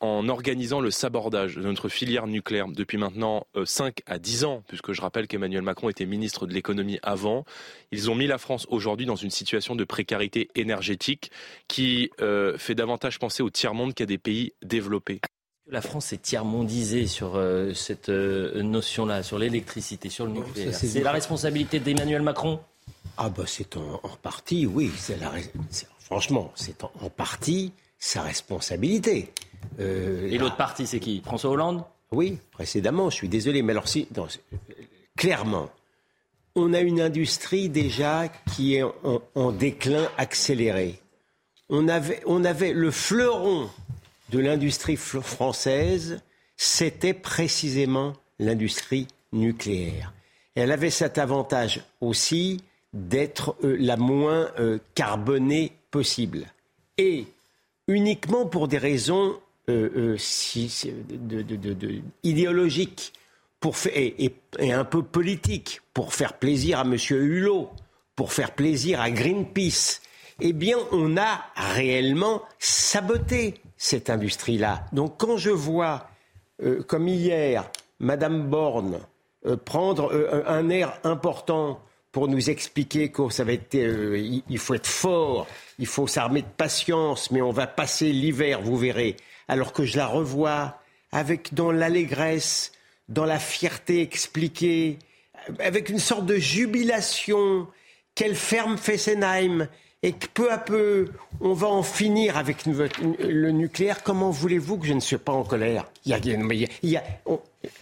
[0.00, 4.92] en organisant le sabordage de notre filière nucléaire depuis maintenant 5 à 10 ans, puisque
[4.92, 7.44] je rappelle qu'Emmanuel Macron était ministre de l'économie avant,
[7.92, 11.30] ils ont mis la France aujourd'hui dans une situation de précarité énergétique
[11.68, 12.10] qui
[12.58, 15.20] fait davantage penser au tiers-monde qu'à des pays développés.
[15.68, 20.72] La France est tiers-mondisée sur euh, cette euh, notion-là, sur l'électricité, sur le nucléaire.
[20.72, 22.60] C'est la responsabilité d'Emmanuel Macron
[23.16, 24.92] Ah bah c'est en, partie, oui.
[25.20, 25.32] La,
[25.98, 29.32] franchement, c'est en, partie sa responsabilité.
[29.80, 31.20] Euh, Et l'autre partie, c'est qui?
[31.24, 31.82] François Hollande?
[32.12, 33.62] Oui, précédemment, je suis désolé.
[33.62, 34.06] Mais alors, si,
[35.16, 35.68] clairement,
[36.54, 41.00] on a une industrie déjà qui est en, en déclin accéléré.
[41.68, 43.68] On avait, on avait le fleuron
[44.30, 46.20] de l'industrie française,
[46.56, 50.12] c'était précisément l'industrie nucléaire.
[50.54, 52.62] elle avait cet avantage aussi
[52.92, 56.46] d'être euh, la moins euh, carbonée possible.
[56.96, 57.26] Et
[57.88, 60.16] uniquement pour des raisons euh,
[62.22, 63.12] idéologiques
[63.94, 66.96] et, un peu politiques, pour faire plaisir à M.
[67.10, 67.70] Hulot,
[68.14, 70.00] pour faire plaisir à Greenpeace,
[70.40, 74.84] eh bien, on a réellement saboté cette industrie-là.
[74.92, 76.08] Donc quand je vois,
[76.62, 79.00] euh, comme hier, Madame Borne
[79.46, 81.80] euh, prendre euh, un air important
[82.12, 85.46] pour nous expliquer que ça va être, il faut être fort,
[85.78, 89.16] il faut s'armer de patience, mais on va passer l'hiver, vous verrez.
[89.48, 90.78] Alors que je la revois
[91.12, 92.72] avec dans l'allégresse,
[93.10, 94.98] dans la fierté expliquée,
[95.58, 97.66] avec une sorte de jubilation
[98.14, 99.68] qu'elle ferme Fessenheim,
[100.02, 101.08] et que peu à peu,
[101.40, 105.42] on va en finir avec le nucléaire, comment voulez-vous que je ne sois pas en
[105.42, 105.86] colère?
[106.04, 106.12] Il
[106.82, 107.02] y a,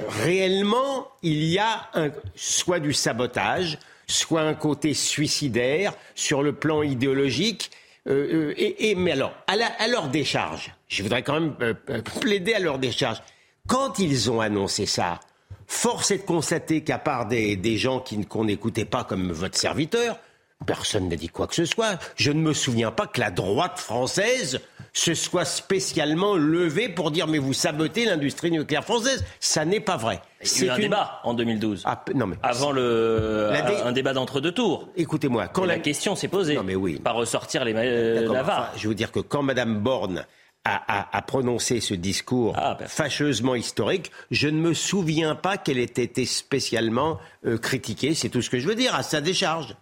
[0.09, 1.90] Réellement, il y a
[2.35, 7.70] soit du sabotage, soit un côté suicidaire sur le plan idéologique.
[8.07, 12.59] Euh, euh, et, mais alors, à, leur décharge, je voudrais quand même euh, plaider à
[12.59, 13.22] leur décharge.
[13.66, 15.20] Quand ils ont annoncé ça,
[15.66, 20.18] force est de constater qu'à part des, des gens qu'on n'écoutait pas comme votre serviteur,
[20.66, 21.98] Personne n'a dit quoi que ce soit.
[22.16, 24.60] Je ne me souviens pas que la droite française
[24.94, 29.24] se soit spécialement levée pour dire mais vous sabotez l'industrie nucléaire française.
[29.40, 30.22] Ça n'est pas vrai.
[30.40, 31.82] C'est un débat en 2012.
[31.84, 33.50] Ah, non, mais avant le
[33.84, 34.88] un débat d'entre deux tours.
[34.96, 35.78] Écoutez-moi, quand la...
[35.78, 36.98] question s'est posée, non, mais oui.
[36.98, 40.24] pas ressortir les la je veux dire que quand Madame Borne
[40.64, 46.24] a, prononcé ce discours ah, fâcheusement historique, je ne me souviens pas qu'elle ait été
[46.24, 48.14] spécialement euh, critiquée.
[48.14, 49.77] C'est tout ce que je veux dire à sa décharge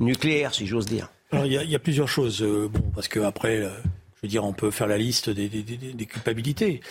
[0.00, 1.08] nucléaire, si j'ose dire.
[1.32, 2.42] Alors il y, a plusieurs choses.
[2.42, 3.58] Euh, bon, parce que après.
[3.58, 3.70] Euh,
[4.16, 5.48] je veux dire, on peut faire la liste des,
[6.04, 6.82] culpabilités.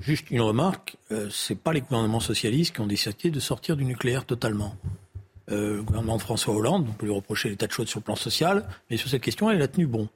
[0.00, 3.84] juste une remarque, euh, c'est pas les gouvernements socialistes qui ont décidé de sortir du
[3.84, 4.76] nucléaire totalement.
[5.48, 8.04] le gouvernement de François Hollande, on peut lui reprocher les tas de choses sur le
[8.04, 10.08] plan social, mais sur cette question, elle a tenu bon.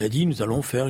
[0.00, 0.84] Il a dit nous allons faire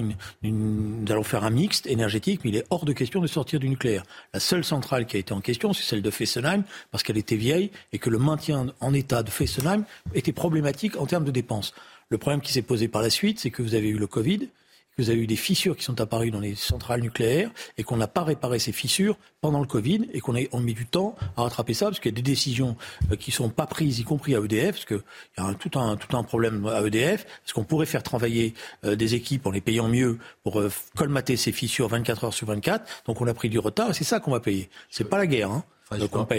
[1.42, 4.02] un mixte énergétique, mais il est hors de question de sortir du nucléaire.
[4.34, 7.36] La seule centrale qui a été en question, c'est celle de Fessenheim, parce qu'elle était
[7.36, 11.72] vieille et que le maintien en état de Fessenheim était problématique en termes de dépenses.
[12.10, 14.50] Le problème qui s'est posé par la suite, c'est que vous avez eu le Covid,
[14.98, 18.08] vous avez eu des fissures qui sont apparues dans les centrales nucléaires et qu'on n'a
[18.08, 21.74] pas réparé ces fissures pendant le Covid et qu'on a met du temps à rattraper
[21.74, 22.76] ça parce qu'il y a des décisions
[23.12, 25.02] euh, qui sont pas prises, y compris à EDF, parce qu'il
[25.38, 28.54] y a un, tout, un, tout un problème à EDF, parce qu'on pourrait faire travailler
[28.84, 32.48] euh, des équipes en les payant mieux pour euh, colmater ces fissures 24 heures sur
[32.48, 33.04] 24.
[33.06, 34.68] Donc on a pris du retard et c'est ça qu'on va payer.
[34.90, 35.50] C'est pas la guerre.
[35.50, 35.64] Hein.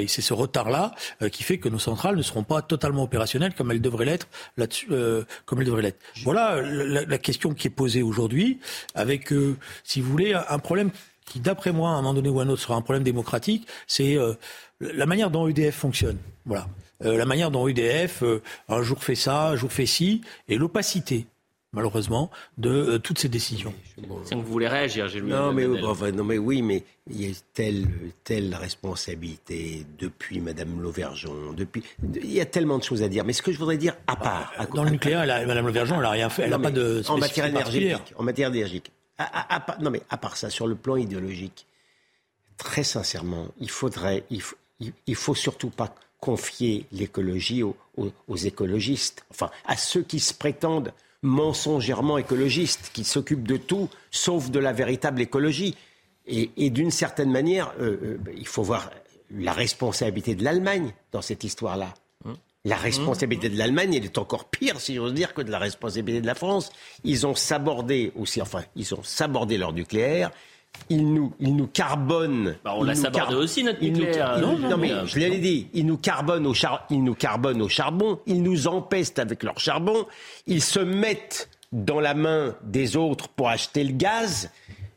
[0.07, 3.71] C'est ce retard-là euh, qui fait que nos centrales ne seront pas totalement opérationnelles comme
[3.71, 5.99] elles devraient l'être là-dessus, euh, comme elles devraient l'être.
[6.23, 8.59] Voilà la, question qui est posée aujourd'hui,
[8.95, 10.91] avec, euh, si vous voulez, un problème
[11.25, 13.67] qui, d'après moi, à un moment donné ou à un autre, sera un problème démocratique.
[13.87, 14.17] C'est
[14.79, 16.17] la manière dont EDF fonctionne.
[16.45, 16.67] Voilà,
[17.01, 18.23] la manière dont EDF
[18.67, 21.27] un jour fait ça, un jour fait ci, et l'opacité
[21.71, 23.73] malheureusement, de euh, toutes ces décisions.
[24.23, 27.35] C'est que vous voulez réagir, j'ai non, mais, non, mais oui, mais il y a
[27.53, 27.87] telle,
[28.23, 31.83] telle responsabilité depuis Madame Lauvergeon, depuis,
[32.15, 33.23] il y a tellement de choses à dire.
[33.23, 34.53] Mais ce que je voudrais dire, à part...
[34.73, 37.03] Dans le nucléaire, Madame Lauvergeon, elle n'a rien fait, elle n'a pas de...
[37.07, 38.91] En matière énergétique, en matière énergétique.
[39.79, 41.65] non, mais à part ça, sur le plan idéologique,
[42.57, 44.23] très sincèrement, il faudrait...
[44.29, 44.55] Il faut,
[45.07, 50.93] il faut surtout pas confier l'écologie aux, aux écologistes, enfin, à ceux qui se prétendent
[51.21, 55.75] mensongèrement écologiste, qui s'occupe de tout sauf de la véritable écologie.
[56.27, 58.91] Et, d'une certaine manière, euh, euh, il faut voir
[59.31, 61.93] la responsabilité de l'Allemagne dans cette histoire-là.
[62.23, 62.37] Hum.
[62.65, 66.21] La responsabilité de l'Allemagne, elle est encore pire, si j'ose dire, que de la responsabilité
[66.21, 66.71] de la France.
[67.03, 70.29] Ils ont sabordé aussi, enfin, ils ont sabordé leur nucléaire,
[70.89, 72.55] il nous, il nous carbone.
[72.63, 74.39] Bah, on l'a sabordé aussi notre nucléaire.
[74.39, 75.67] non, non, mais je l'ai dit.
[75.73, 78.19] Il nous carbone au char, il nous carbone au charbon.
[78.25, 80.05] Ils nous empestent avec leur charbon.
[80.47, 84.49] Ils se mettent dans la main des autres pour acheter le gaz.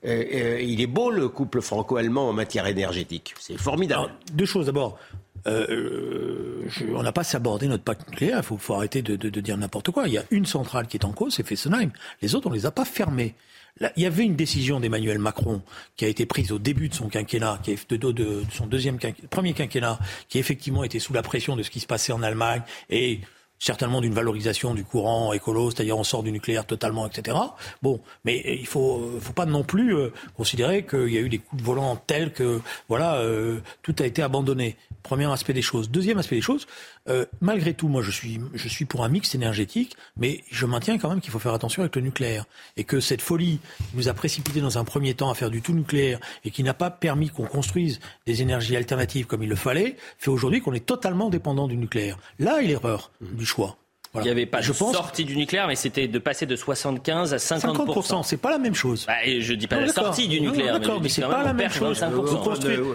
[0.04, 3.34] Euh, euh, il est beau le couple franco-allemand en matière énergétique.
[3.38, 4.12] C'est formidable.
[4.32, 4.98] deux choses d'abord.
[5.46, 6.62] Euh,
[6.94, 8.40] on n'a pas sabordé notre pacte nucléaire.
[8.50, 10.06] Il faut, arrêter de, de dire n'importe quoi.
[10.06, 11.90] Il y a une centrale qui est en cause, c'est Fessenheim.
[12.22, 13.34] Les autres, on les a pas fermées
[13.80, 15.62] il y avait une décision d'Emmanuel Macron
[15.96, 18.98] qui a été prise au début de son quinquennat, qui est de, son deuxième
[19.30, 22.62] premier quinquennat, qui effectivement était sous la pression de ce qui se passait en Allemagne
[22.90, 23.20] et
[23.58, 27.36] certainement d'une valorisation du courant écolo, c'est-à-dire on sort du nucléaire totalement, etc.
[27.80, 31.38] Bon, mais il faut, faut pas non plus euh, considérer qu'il y a eu des
[31.38, 34.76] coups de volant tels que voilà, euh, tout a été abandonné.
[35.02, 35.90] Premier aspect des choses.
[35.90, 36.66] Deuxième aspect des choses,
[37.08, 40.98] euh, malgré tout, moi je suis, je suis pour un mix énergétique, mais je maintiens
[40.98, 42.44] quand même qu'il faut faire attention avec le nucléaire.
[42.76, 43.58] Et que cette folie
[43.94, 46.74] nous a précipité dans un premier temps à faire du tout nucléaire et qui n'a
[46.74, 50.86] pas permis qu'on construise des énergies alternatives comme il le fallait, fait aujourd'hui qu'on est
[50.86, 52.18] totalement dépendant du nucléaire.
[52.38, 53.76] Là est l'erreur du choix.
[54.14, 57.38] Il n'y avait pas de sortie du nucléaire, mais c'était de passer de 75 à
[57.38, 59.06] 50 50 c'est pas la même chose.
[59.06, 61.70] Bah, et je dis pas la sortie du nucléaire, non, mais, c'est pas la même
[61.70, 62.04] chose.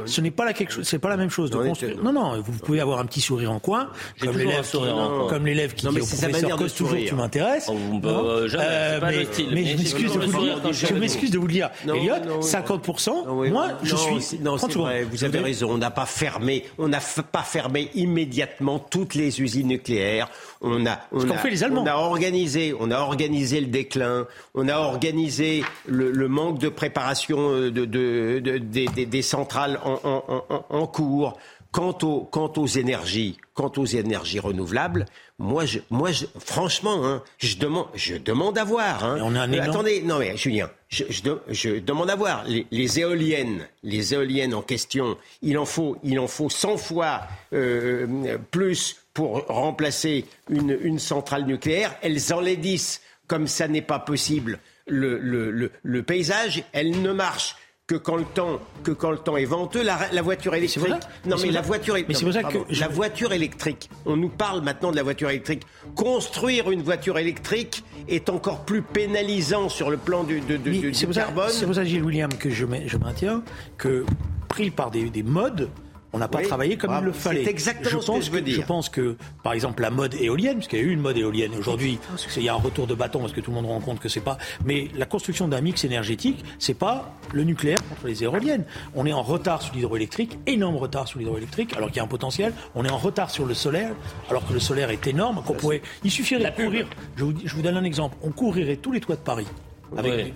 [0.05, 1.97] ce n'est pas la quelque chose, c'est pas la même chose de construire.
[2.03, 3.89] Non, non, vous pouvez avoir un petit sourire en coin,
[4.21, 4.77] comme l'élève qui,
[5.29, 7.71] comme l'élève qui dit au professeur cause toujours tu m'intéresses.
[7.71, 12.87] Mais je m'excuse de vous dire, je m'excuse de vous dire, Elliot, 50
[13.49, 14.39] moi, je suis.
[14.39, 15.03] Non, c'est vrai.
[15.03, 15.71] Vous avez raison.
[15.71, 16.99] On n'a pas fermé, on n'a
[17.31, 20.29] pas fermé immédiatement toutes les usines nucléaires.
[20.61, 21.83] On a, on a, fait les Allemands.
[21.83, 27.51] On a organisé, on a organisé le déclin, on a organisé le, manque de préparation
[27.51, 31.37] euh, de, de, de, des centrales en, en, en, cours.
[31.71, 35.05] Quant aux, quant aux énergies, quant aux énergies renouvelables,
[35.37, 39.03] moi, je, moi, je, franchement, hein, je demande, je demande à voir.
[39.03, 39.19] Hein.
[39.21, 42.65] On a un euh, attendez, non mais Julien, je, je, je demande à voir les,
[42.71, 45.17] les, éoliennes, les éoliennes en question.
[45.43, 47.21] Il en faut, il en faut 100 fois
[47.53, 51.95] euh, plus pour remplacer une, une centrale nucléaire.
[52.03, 56.63] Elles enlaidissent, comme ça n'est pas possible, le, le, le, le paysage.
[56.71, 57.55] Elles ne marchent
[57.87, 60.93] que quand le temps, que quand le temps est venteux, la, voiture électrique.
[61.25, 63.89] Non, mais, la voiture, mais c'est ça que la voiture électrique.
[64.05, 65.63] On nous parle maintenant de la voiture électrique.
[65.95, 71.49] Construire une voiture électrique est encore plus pénalisant sur le plan du, de, du, carbone.
[71.49, 73.41] C'est pour ça, Gilles William, que je, je maintiens
[73.79, 74.05] que
[74.47, 75.71] pris par des, des modes
[76.17, 77.43] on n'a pas travaillé comme il le fallait.
[77.43, 78.55] C'est exactement je ce que je veux dire.
[78.55, 81.15] Je pense que, par exemple, la mode éolienne, parce qu'il y a eu une mode
[81.15, 81.99] éolienne aujourd'hui,
[82.35, 84.09] il y a un retour de bâton parce que tout le monde rend compte que
[84.09, 84.39] c'est pas.
[84.65, 88.65] Mais la construction d'un mix énergétique, c'est pas le nucléaire contre les éoliennes.
[88.95, 92.07] On est en retard sur l'hydroélectrique, énorme retard sur l'hydroélectrique, alors qu'il y a un
[92.07, 92.51] potentiel.
[92.73, 93.91] On est en retard sur le solaire,
[94.29, 95.43] alors que le solaire est énorme.
[95.45, 96.87] Qu'on pourrait, il suffirait de courir.
[97.15, 98.17] Je vous, je vous donne un exemple.
[98.23, 99.47] On courirait tous les toits de Paris
[99.95, 100.35] avec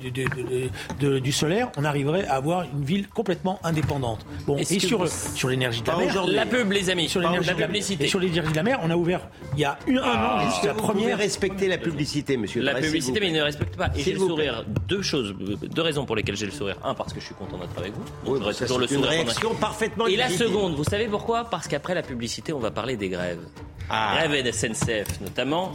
[1.00, 4.26] du, solaire, on arriverait à avoir une ville complètement indépendante.
[4.46, 6.26] Bon, et sur, sur l'énergie de la mer.
[6.28, 7.10] La pub, les amis.
[7.10, 9.22] Sur l'énergie de la Et sur l'énergie de la mer, on a ouvert
[9.54, 11.18] il y a un ah, an juste la première.
[11.18, 12.62] respecter la publicité, monsieur.
[12.62, 13.90] La publicité, mais il ne respecte pas.
[13.96, 14.66] Et j'ai le sourire.
[14.88, 16.78] Deux choses, deux raisons pour lesquelles j'ai le sourire.
[16.84, 18.40] Un, parce que je suis content d'être avec vous.
[18.40, 19.04] Donc toujours le sourire.
[19.04, 20.08] Une réaction parfaitement.
[20.08, 21.46] Et la seconde, vous savez pourquoi?
[21.46, 23.42] Parce qu'après la publicité, on va parler des grèves.
[23.90, 24.16] Ah.
[24.16, 25.74] Grève de SNCF notamment.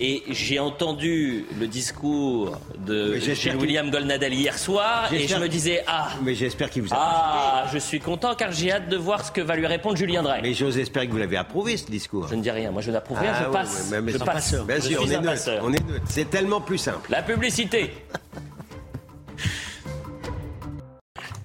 [0.00, 3.16] Et j'ai entendu le discours de
[3.60, 7.66] William Golnadel hier soir et je me disais ah mais j'espère qu'il vous a ah
[7.72, 10.40] je suis content car j'ai hâte de voir ce que va lui répondre Julien Drey.
[10.42, 12.26] Mais j'ose espérer que vous l'avez approuvé ce discours.
[12.28, 13.92] Je ne dis rien, moi je n'approuve rien, je ah passe.
[13.92, 14.54] je passe.
[14.66, 16.04] Bien sûr, on, est neutre, on est neutre.
[16.08, 17.08] C'est tellement plus simple.
[17.12, 17.92] La publicité.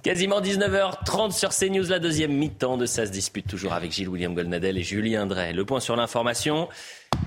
[0.02, 4.34] Quasiment 19h30 sur CNews, la deuxième mi-temps de Ça se dispute toujours avec Gilles William
[4.34, 5.54] Golnadel et Julien Drey.
[5.54, 6.68] Le point sur l'information.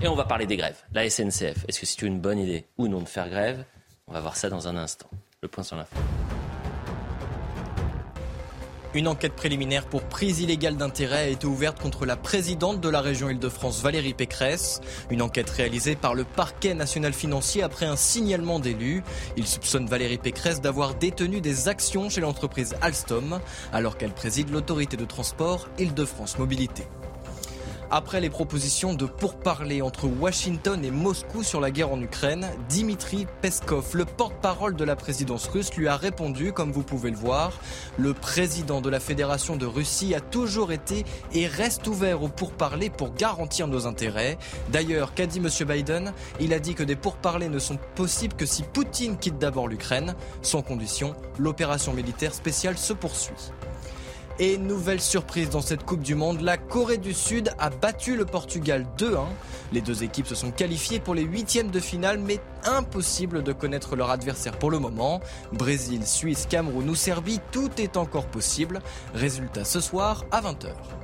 [0.01, 0.77] Et on va parler des grèves.
[0.93, 3.63] La SNCF, est-ce que c'est une bonne idée ou non de faire grève?
[4.07, 5.09] On va voir ça dans un instant.
[5.41, 5.95] Le point sur l'info.
[8.95, 13.01] Une enquête préliminaire pour prise illégale d'intérêt a été ouverte contre la présidente de la
[13.01, 14.81] région Île-de-France, Valérie Pécresse.
[15.09, 19.03] Une enquête réalisée par le parquet national financier après un signalement d'élus.
[19.35, 23.39] Il soupçonne Valérie Pécresse d'avoir détenu des actions chez l'entreprise Alstom
[23.71, 26.83] alors qu'elle préside l'autorité de transport Île-de-France Mobilité.
[27.95, 33.27] Après les propositions de pourparler entre Washington et Moscou sur la guerre en Ukraine, Dimitri
[33.43, 37.51] Peskov, le porte-parole de la présidence russe, lui a répondu, comme vous pouvez le voir.
[37.99, 42.89] Le président de la Fédération de Russie a toujours été et reste ouvert aux pourparlers
[42.89, 44.39] pour garantir nos intérêts.
[44.71, 45.49] D'ailleurs, qu'a dit M.
[45.67, 49.67] Biden Il a dit que des pourparlers ne sont possibles que si Poutine quitte d'abord
[49.67, 50.15] l'Ukraine.
[50.41, 53.51] Sans condition, l'opération militaire spéciale se poursuit.
[54.39, 58.25] Et nouvelle surprise dans cette Coupe du Monde, la Corée du Sud a battu le
[58.25, 59.25] Portugal 2-1.
[59.71, 63.95] Les deux équipes se sont qualifiées pour les huitièmes de finale, mais impossible de connaître
[63.95, 65.21] leur adversaire pour le moment.
[65.51, 68.81] Brésil, Suisse, Cameroun ou Serbie, tout est encore possible.
[69.13, 71.02] Résultat ce soir à 20h.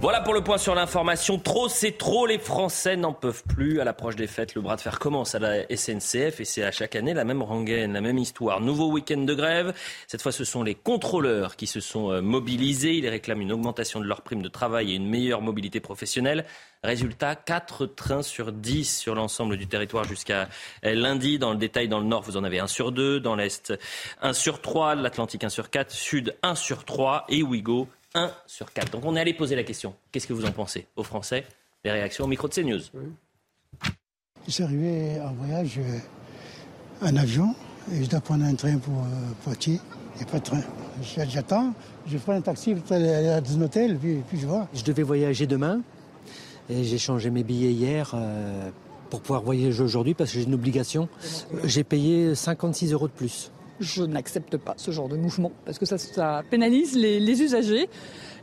[0.00, 1.38] Voilà pour le point sur l'information.
[1.38, 2.26] Trop, c'est trop.
[2.26, 3.80] Les Français n'en peuvent plus.
[3.80, 6.70] À l'approche des fêtes, le bras de fer commence à la SNCF et c'est à
[6.70, 8.60] chaque année la même rengaine, la même histoire.
[8.60, 9.72] Nouveau week-end de grève.
[10.06, 12.94] Cette fois, ce sont les contrôleurs qui se sont euh, mobilisés.
[12.94, 16.44] Ils réclament une augmentation de leur prime de travail et une meilleure mobilité professionnelle.
[16.84, 20.48] Résultat, 4 trains sur 10 sur l'ensemble du territoire jusqu'à
[20.84, 21.38] euh, lundi.
[21.38, 23.20] Dans le détail, dans le nord, vous en avez 1 sur 2.
[23.20, 23.72] Dans l'est,
[24.20, 24.96] 1 sur 3.
[24.96, 25.90] L'Atlantique, 1 sur 4.
[25.90, 27.24] Sud, 1 sur 3.
[27.28, 28.92] Et Ouigo, 1 sur 4.
[28.92, 29.94] Donc on est allé poser la question.
[30.10, 31.44] Qu'est-ce que vous en pensez aux Français
[31.84, 32.80] Les réactions au micro de CNews?
[34.46, 35.78] Je suis arrivé en voyage
[37.00, 37.54] en avion
[37.92, 39.80] et je dois prendre un train pour euh, Poitiers.
[40.14, 40.60] Il n'y a pas de train.
[41.28, 41.72] J'attends,
[42.06, 44.68] je prends un taxi pour aller à un hôtel, puis, puis, je vois.
[44.74, 45.80] Je devais voyager demain
[46.68, 48.70] et j'ai changé mes billets hier euh,
[49.10, 51.08] pour pouvoir voyager aujourd'hui parce que j'ai une obligation.
[51.64, 55.86] J'ai payé 56 euros de plus je n'accepte pas ce genre de mouvement parce que
[55.86, 57.88] ça, pénalise les, usagers.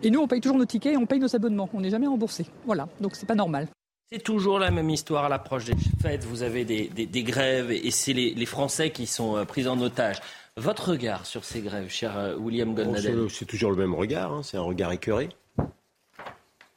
[0.04, 1.70] Et nous, on paye toujours nos tickets et on paye nos abonnements.
[1.74, 2.46] On n'est jamais remboursé.
[2.66, 3.68] Voilà, donc c'est pas normal.
[4.12, 6.24] C'est toujours la même histoire à l'approche des fêtes.
[6.24, 10.18] Vous avez des, grèves et c'est les, Français qui sont euh, pris en otage.
[10.58, 14.34] Votre regard sur ces grèves, cher euh, William Goldnadel C'est toujours le même regard.
[14.34, 14.42] Hein.
[14.44, 15.30] C'est un regard écœuré,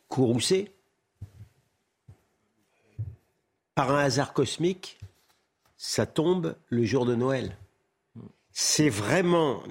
[0.08, 0.72] courroucé.
[3.74, 4.98] Par un hasard cosmique,
[5.78, 7.56] ça tombe le jour de Noël
[8.52, 9.62] c'est vraiment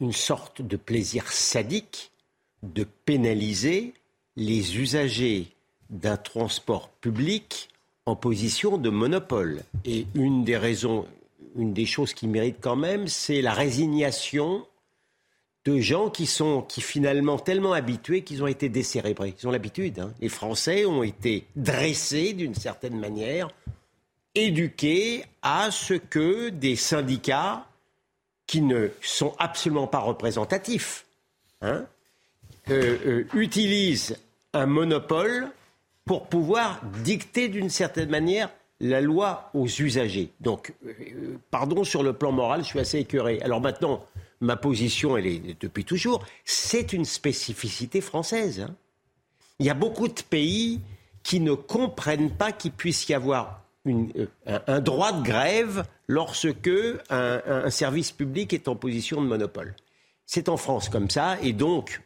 [0.00, 2.10] une sorte de plaisir sadique
[2.62, 3.94] de pénaliser
[4.36, 5.48] les usagers
[5.90, 7.68] d'un transport public
[8.06, 9.62] en position de monopole.
[9.84, 11.06] Et une des raisons,
[11.56, 14.66] une des choses qui méritent quand même, c'est la résignation
[15.64, 19.34] de gens qui sont qui finalement tellement habitués qu'ils ont été décérébrés.
[19.40, 19.98] Ils ont l'habitude.
[19.98, 20.12] Hein.
[20.20, 23.50] Les Français ont été dressés d'une certaine manière,
[24.34, 27.66] éduqués à ce que des syndicats
[28.46, 31.06] qui ne sont absolument pas représentatifs,
[31.62, 31.86] hein,
[32.70, 34.16] euh, euh, utilisent
[34.52, 35.48] un monopole
[36.04, 40.30] pour pouvoir dicter d'une certaine manière la loi aux usagers.
[40.40, 43.40] Donc, euh, pardon, sur le plan moral, je suis assez écœuré.
[43.42, 44.04] Alors maintenant,
[44.40, 48.60] ma position, elle est depuis toujours, c'est une spécificité française.
[48.60, 48.74] Hein.
[49.58, 50.80] Il y a beaucoup de pays
[51.22, 54.26] qui ne comprennent pas qu'il puisse y avoir euh,
[54.66, 56.70] un, droit de grève lorsque
[57.10, 59.74] un, service public est en position de monopole.
[60.24, 62.00] C'est en France comme ça, et donc,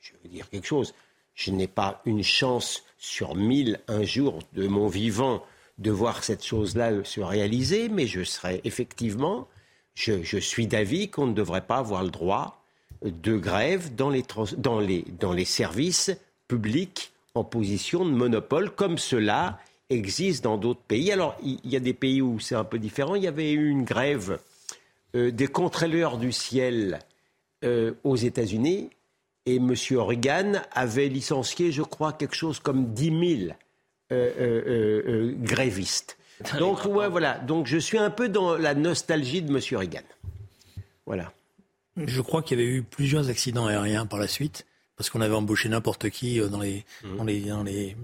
[0.00, 0.94] je vais dire quelque chose,
[1.34, 5.42] je n'ai pas une chance sur mille un jour de mon vivant
[5.78, 9.48] de voir cette chose-là se réaliser, mais je serais effectivement,
[9.94, 12.62] je, suis d'avis qu'on ne devrait pas avoir le droit
[13.02, 16.12] de grève dans les services
[16.48, 19.58] publics en position de monopole, comme cela
[19.90, 21.12] existe dans d'autres pays.
[21.12, 23.14] Alors, il y a des pays où c'est un peu différent.
[23.14, 24.38] Il y avait eu une grève
[25.14, 27.00] euh, des contrôleurs du ciel
[27.64, 28.90] euh, aux États-Unis
[29.46, 29.74] et M.
[29.92, 33.52] Reagan avait licencié, je crois, quelque chose comme 10 000
[34.12, 36.16] euh, grévistes.
[36.58, 37.38] Donc, ouais, voilà.
[37.38, 39.60] Donc, je suis un peu dans la nostalgie de M.
[39.78, 40.02] Reagan.
[41.06, 41.32] Voilà.
[41.96, 45.34] Je crois qu'il y avait eu plusieurs accidents aériens par la suite parce qu'on avait
[45.34, 47.16] embauché n'importe qui euh, dans les, mmh.
[47.16, 47.96] dans les, dans les,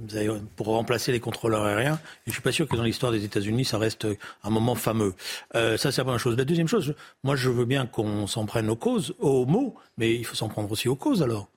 [0.56, 2.00] pour remplacer les contrôleurs aériens.
[2.26, 4.06] Et je suis pas sûr que dans l'histoire des États-Unis, ça reste
[4.42, 5.14] un moment fameux.
[5.54, 6.36] Euh, ça, c'est la première chose.
[6.36, 10.14] La deuxième chose, moi, je veux bien qu'on s'en prenne aux causes, aux mots, mais
[10.14, 11.48] il faut s'en prendre aussi aux causes alors.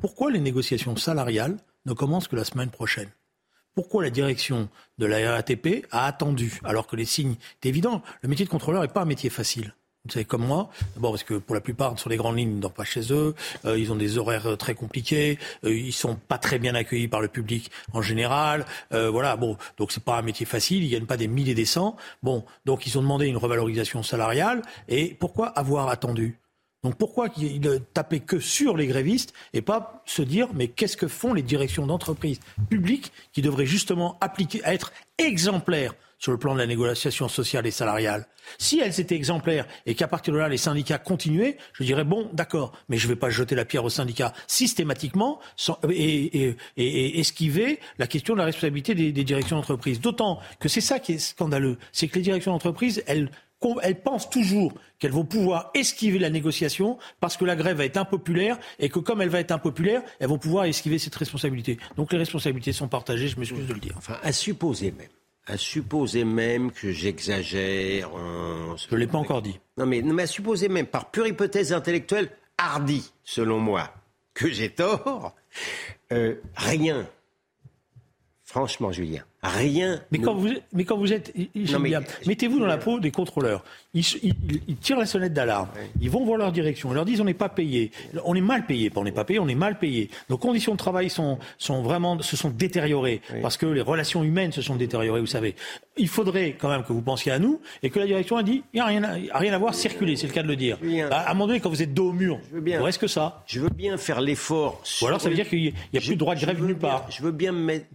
[0.00, 3.10] Pourquoi les négociations salariales ne commencent que la semaine prochaine?
[3.74, 8.02] Pourquoi la direction de la RATP a attendu, alors que les signes étaient évidents?
[8.22, 9.72] Le métier de contrôleur n'est pas un métier facile.
[10.08, 12.56] Vous savez comme moi, d'abord parce que pour la plupart sur les grandes lignes, ils
[12.56, 13.34] ne dorment pas chez eux,
[13.66, 17.08] euh, ils ont des horaires euh, très compliqués, euh, ils sont pas très bien accueillis
[17.08, 19.36] par le public en général, euh, voilà.
[19.36, 21.94] Bon, donc c'est pas un métier facile, ils gagnent pas des milliers des cents.
[22.22, 24.62] Bon, donc ils ont demandé une revalorisation salariale.
[24.88, 26.38] Et pourquoi avoir attendu?
[26.82, 31.08] Donc pourquoi ne taper que sur les grévistes et pas se dire mais qu'est-ce que
[31.08, 32.40] font les directions d'entreprises
[32.70, 34.18] publiques qui devraient justement
[34.64, 38.26] être exemplaires sur le plan de la négociation sociale et salariale.
[38.58, 42.28] Si elles étaient exemplaires et qu'à partir de là, les syndicats continuaient, je dirais bon,
[42.32, 45.38] d'accord, mais je ne vais pas jeter la pierre aux syndicats systématiquement
[45.90, 50.00] et, esquiver la question de la responsabilité des, directions d'entreprise.
[50.00, 53.30] D'autant que c'est ça qui est scandaleux, c'est que les directions d'entreprise, elles,
[53.82, 57.96] elles pensent toujours qu'elles vont pouvoir esquiver la négociation parce que la grève va être
[57.96, 61.78] impopulaire et que comme elle va être impopulaire, elles vont pouvoir esquiver cette responsabilité.
[61.96, 63.94] Donc les responsabilités sont partagées, je m'excuse de le dire.
[63.96, 65.08] Enfin, à supposer même
[65.48, 68.10] à supposer même que j'exagère.
[68.76, 69.58] Je ne l'ai pas encore dit.
[69.78, 73.90] Non, mais, mais à supposer même, par pure hypothèse intellectuelle, hardie, selon moi,
[74.34, 75.34] que j'ai tort,
[76.12, 77.08] euh, rien,
[78.44, 80.00] franchement, Julien, rien.
[80.10, 81.32] Mais, quand, vous, mais quand vous êtes.
[82.26, 83.64] Mettez-vous dans la peau des contrôleurs.
[83.94, 85.68] Ils, tirent la sonnette d'alarme.
[86.00, 86.90] Ils vont voir leur direction.
[86.90, 87.90] Ils leur disent on n'est pas payé.
[88.24, 88.90] On est mal payé.
[88.94, 90.10] On n'est pas payé, on est mal payé.
[90.28, 93.20] Nos conditions de travail sont, sont vraiment, se sont détériorées.
[93.42, 95.54] Parce que les relations humaines se sont détériorées, vous savez.
[95.96, 98.62] Il faudrait quand même que vous pensiez à nous et que la direction a dit
[98.72, 100.78] il n'y a rien, à, rien à voir, circuler, c'est le cas de le dire.
[101.10, 103.42] Bah, à un moment donné, quand vous êtes dos au mur, il reste que ça?
[103.46, 104.82] Je veux bien faire l'effort.
[105.02, 107.06] Ou alors ça veut dire qu'il n'y a, plus de droit de grève nulle part.
[107.10, 107.86] Je veux bien mettre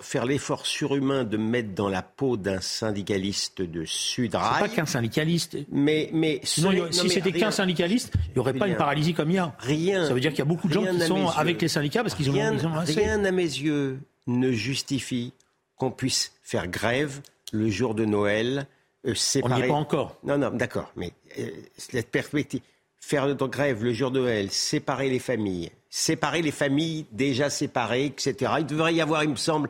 [0.00, 4.62] faire l'effort surhumain de mettre dans la peau d'un syndicaliste de Sudrail.
[4.62, 5.58] C'est pas qu'un syndicaliste.
[5.70, 6.62] Mais, mais si
[7.08, 9.54] c'était qu'un syndicaliste, il n'y aurait pas une paralysie comme il y a.
[9.58, 10.06] Rien.
[10.06, 12.14] Ça veut dire qu'il y a beaucoup de gens qui sont avec les syndicats parce
[12.14, 15.32] qu'ils ont, rien, ils ont Rien à mes yeux ne justifie
[15.76, 17.20] qu'on puisse faire grève
[17.52, 18.66] le jour de Noël.
[19.06, 20.16] Euh, On n'y est pas encore.
[20.22, 20.92] Non, non, d'accord.
[20.96, 22.60] Mais euh, cette perspective,
[23.00, 28.52] faire grève le jour de Noël, séparer les familles, séparer les familles déjà séparées, etc.
[28.60, 29.68] Il devrait y avoir, il me semble,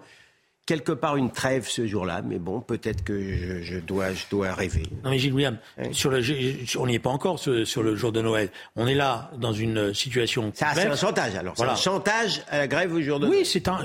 [0.67, 3.21] quelque part une trêve ce jour-là, mais bon, peut-être que
[3.63, 4.85] je, dois, je dois rêver.
[5.03, 5.59] Non, mais Gilles William,
[5.91, 6.23] sur le,
[6.79, 8.49] on n'y est pas encore sur, le jour de Noël.
[8.77, 10.53] On est là dans une situation.
[10.55, 11.55] Ça, c'est un chantage alors.
[11.57, 13.41] C'est un chantage à la grève au jour de Noël.
[13.41, 13.85] Oui, c'est un.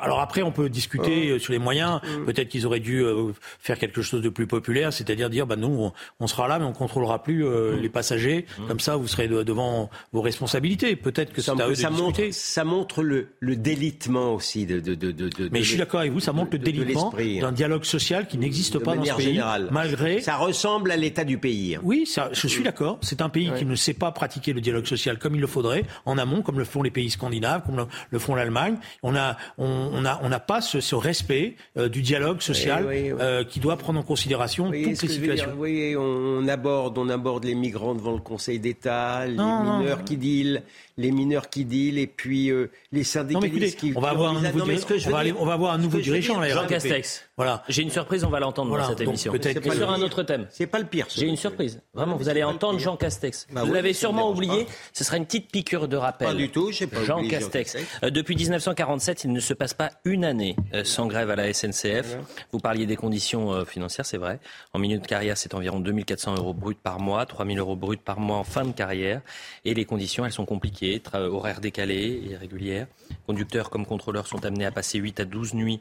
[0.00, 2.00] alors après, on peut discuter sur les moyens.
[2.02, 2.26] Mm.
[2.26, 5.90] Peut-être qu'ils auraient dû euh, faire quelque chose de plus populaire, c'est-à-dire dire, bah nous,
[6.20, 7.80] on, sera là, mais on contrôlera plus euh, mm.
[7.80, 8.46] les passagers.
[8.58, 8.66] Mm.
[8.66, 10.96] Comme ça, vous serez devant vos responsabilités.
[10.96, 14.80] Peut-être que ça, à eux de ça montre, ça montre le, le délitement aussi de.
[14.80, 18.26] de, de, de mais je suis d'accord vous, ça montre le délitement d'un dialogue social
[18.26, 19.68] qui n'existe pas dans ce pays, générale.
[19.70, 20.20] malgré.
[20.20, 21.78] Ça ressemble à l'état du pays.
[21.82, 22.98] Oui, ça, je suis d'accord.
[23.02, 25.84] C'est un pays qui ne sait pas pratiquer le dialogue social comme il le faudrait,
[26.06, 28.76] en amont, comme le font les pays scandinaves, comme le, font l'Allemagne.
[29.02, 33.44] On a, on, a, on n'a pas ce, ce respect euh, du dialogue social euh,
[33.44, 35.54] qui doit prendre en considération toutes les situations.
[35.56, 40.62] Oui, on aborde, on aborde les migrants devant le Conseil d'État, les mineurs qui dealent
[41.00, 44.60] les mineurs qui dealent et puis euh, les syndicalistes qui on va avoir un nouveau,
[44.60, 47.30] on va, on va avoir un nouveau Jean Castex.
[47.36, 47.62] Voilà.
[47.68, 49.32] J'ai une surprise, on va l'entendre dans cette émission.
[49.32, 50.46] Peut-être sur un autre thème.
[50.50, 51.06] C'est pas le pire.
[51.08, 51.80] J'ai une surprise.
[51.94, 53.46] Vraiment, vous allez entendre Jean Castex.
[53.50, 54.66] Bah vous l'avez sûrement oublié.
[54.92, 56.28] Ce sera une petite piqûre de rappel.
[56.28, 56.70] Pas du tout.
[56.90, 57.76] Pas Jean Castex.
[58.02, 61.52] Euh, depuis 1947, il ne se passe pas une année euh, sans grève à la
[61.52, 62.16] SNCF.
[62.52, 64.40] Vous parliez des conditions euh, financières, c'est vrai.
[64.72, 68.20] En milieu de carrière, c'est environ 2400 euros bruts par mois, 3000 euros bruts par
[68.20, 69.20] mois en fin de carrière.
[69.64, 71.02] Et les conditions, elles sont compliquées.
[71.12, 72.86] Horaires décalés et régulières.
[73.26, 75.80] Conducteurs comme contrôleurs sont amenés à passer 8 à 12 nuits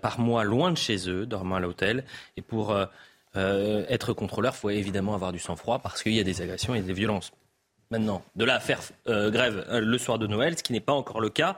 [0.00, 2.04] par mois loin de chez eux, dormant à l'hôtel.
[2.36, 2.76] Et pour
[3.34, 6.80] être contrôleur, il faut évidemment avoir du sang-froid parce qu'il y a des agressions et
[6.80, 7.32] des violences.
[7.90, 11.20] Maintenant, de là à faire grève le soir de Noël, ce qui n'est pas encore
[11.20, 11.56] le cas,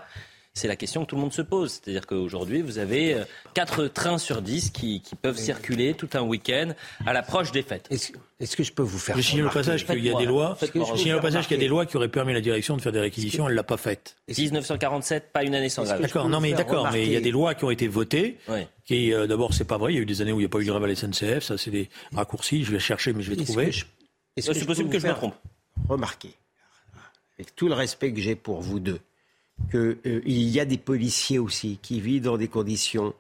[0.59, 1.73] c'est la question que tout le monde se pose.
[1.73, 3.23] C'est-à-dire qu'aujourd'hui, vous avez
[3.55, 6.73] 4 euh, trains sur 10 qui, peuvent circuler tout un week-end
[7.07, 7.89] à l'approche des fêtes.
[7.91, 10.57] Est-ce, que je peux vous faire Je signale au passage qu'il y a des lois.
[10.61, 12.83] Je au passage qu'il y a des lois qui auraient permis à la direction de
[12.83, 13.49] faire des réquisitions.
[13.49, 14.17] Elle l'a pas faite.
[14.29, 16.01] 1947, pas une année sans grève.
[16.01, 16.29] D'accord.
[16.29, 16.89] Non, mais d'accord.
[16.93, 18.39] Mais il y a des lois qui ont été votées.
[18.85, 19.93] Qui, euh, d'abord, c'est pas vrai.
[19.93, 20.87] Il y a eu des années où il n'y a pas eu de grève à
[20.87, 21.43] la SNCF.
[21.43, 22.65] Ça, c'est des raccourcis.
[22.65, 23.71] Je vais chercher, mais je vais trouver.
[24.39, 25.35] C'est possible que je me trompe.
[25.89, 26.33] Remarquez,
[27.39, 28.99] avec tout le respect que j'ai pour vous deux,
[29.71, 33.15] qu'il euh, y a des policiers aussi qui vivent dans des conditions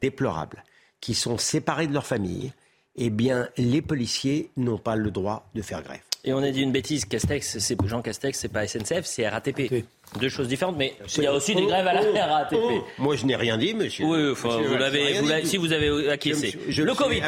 [0.00, 0.64] déplorables,
[1.00, 2.52] qui sont séparés de leur famille,
[2.96, 6.02] eh bien, les policiers n'ont pas le droit de faire grève.
[6.24, 9.84] Et on a dit une bêtise, Castex, c'est Jean Castex, c'est pas SNCF, c'est RATP.
[10.18, 12.56] Deux choses différentes, mais il y a aussi des grèves à la RATP.
[12.98, 14.04] Moi, je n'ai rien dit, monsieur.
[14.04, 16.58] Oui, enfin, vous l'avez, si vous avez acquiescé.
[16.68, 17.22] le Covid.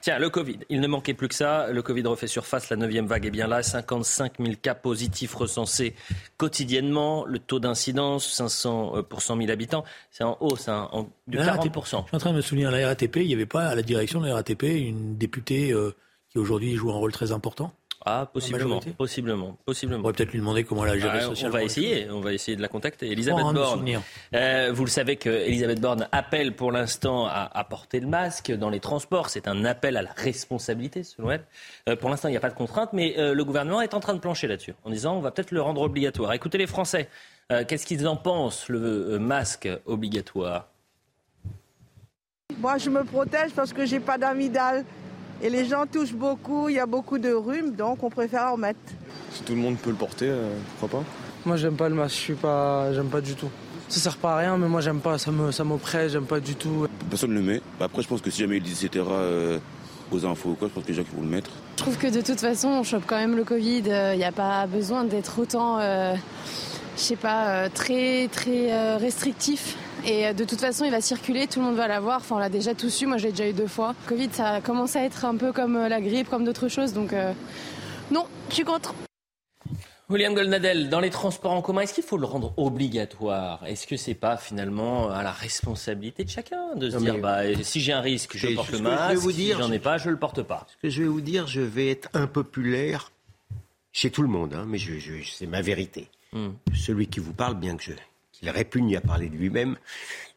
[0.00, 0.58] Tiens, le Covid.
[0.70, 1.68] Il ne manquait plus que ça.
[1.70, 2.70] Le Covid refait surface.
[2.70, 3.62] La neuvième vague est bien là.
[3.62, 5.94] 55 000 cas positifs recensés
[6.36, 7.24] quotidiennement.
[7.26, 11.38] Le taux d'incidence, 500 euh, pour 100 000 habitants, c'est en hausse, hein, en, de
[11.38, 13.66] 40% Je suis en train de me souvenir, à la RATP, il n'y avait pas
[13.66, 15.94] à la direction de la RATP une députée euh,
[16.30, 17.72] qui aujourd'hui joue un rôle très important?
[18.06, 19.98] Ah, possiblement, possiblement, possiblement.
[19.98, 22.32] On pourrait peut-être lui demander comment elle a géré ah, On va essayer, on va
[22.32, 23.10] essayer de la contacter.
[23.10, 24.00] Elisabeth Borne,
[24.34, 28.70] euh, vous le savez que Elisabeth Borne appelle pour l'instant à, porter le masque dans
[28.70, 29.28] les transports.
[29.28, 31.44] C'est un appel à la responsabilité, selon elle.
[31.90, 34.00] Euh, pour l'instant, il n'y a pas de contrainte, mais euh, le gouvernement est en
[34.00, 36.32] train de plancher là-dessus, en disant on va peut-être le rendre obligatoire.
[36.32, 37.08] Écoutez les Français,
[37.68, 40.68] qu'est-ce qu'ils en pensent, le masque obligatoire?
[42.58, 44.84] Moi, je me protège parce que j'ai pas d'amidale.
[45.42, 48.58] Et les gens touchent beaucoup, il y a beaucoup de rhume, donc on préfère en
[48.58, 48.78] mettre.
[49.32, 51.06] Si tout le monde peut le porter, euh, pourquoi pas
[51.46, 53.48] Moi j'aime pas le masque, je suis pas, j'aime pas du tout.
[53.88, 56.40] Ça sert pas à rien, mais moi j'aime pas, ça me, ça m'oppresse, j'aime pas
[56.40, 56.86] du tout.
[57.08, 57.62] Personne ne le met.
[57.80, 59.02] Après, je pense que si jamais il dit etc.
[59.08, 59.58] Euh,
[60.12, 61.50] aux infos ou quoi, je pense que les gens qui vont le mettre.
[61.76, 63.82] Je trouve que de toute façon, on chope quand même le Covid.
[63.86, 66.16] Il euh, n'y a pas besoin d'être autant, je
[66.96, 69.76] sais pas, très très restrictif.
[70.06, 72.18] Et euh, de toute façon, il va circuler, tout le monde va l'avoir.
[72.18, 73.94] Enfin, on l'a déjà tous eu, moi j'ai déjà eu deux fois.
[74.06, 76.92] Covid, ça a commencé à être un peu comme euh, la grippe, comme d'autres choses.
[76.92, 77.32] Donc, euh,
[78.10, 78.94] non, je suis contre.
[80.08, 83.64] William Goldnadel, dans les transports en commun, est-ce qu'il faut le rendre obligatoire?
[83.64, 87.80] Est-ce que c'est pas finalement à la responsabilité de chacun de se dire bah, si
[87.80, 90.66] j'ai un risque, je porte le masque, si j'en ai pas, je le porte pas
[90.68, 93.12] Ce que je vais vous dire, je vais être impopulaire
[93.92, 94.92] chez tout le monde, hein, mais je,
[95.32, 96.08] c'est ma vérité.
[96.32, 96.50] Hmm.
[96.74, 97.92] Celui qui vous parle, bien que je
[98.42, 99.76] il répugne à parler de lui-même,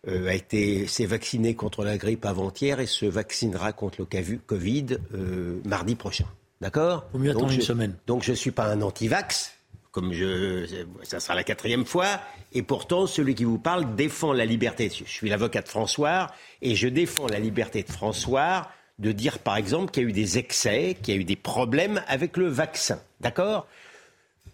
[0.08, 4.98] euh, a été s'est vacciné contre la grippe avant-hier et se vaccinera contre le Covid
[5.14, 6.26] euh, mardi prochain.
[6.62, 7.06] D'accord?
[7.14, 7.96] Au mieux attendre une semaine.
[8.08, 9.54] Donc je ne suis pas un anti-vax,
[9.92, 12.20] comme je, ça sera la quatrième fois,
[12.54, 14.90] et pourtant celui qui vous parle défend la liberté.
[14.90, 16.32] Je suis l'avocat de François
[16.62, 20.14] et je défends la liberté de François de dire par exemple qu'il y a eu
[20.14, 23.00] des excès, qu'il y a eu des problèmes avec le vaccin.
[23.22, 23.68] D'accord?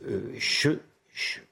[0.08, 0.72] Euh, je,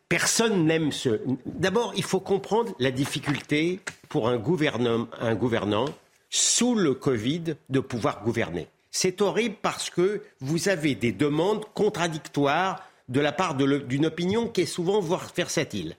[0.09, 1.19] Personne n'aime ce.
[1.45, 5.85] D'abord, il faut comprendre la difficulté pour un gouvernant,
[6.29, 8.67] sous le Covid de pouvoir gouverner.
[8.89, 14.61] C'est horrible parce que vous avez des demandes contradictoires de la part d'une opinion qui
[14.61, 15.95] est souvent voire versatile.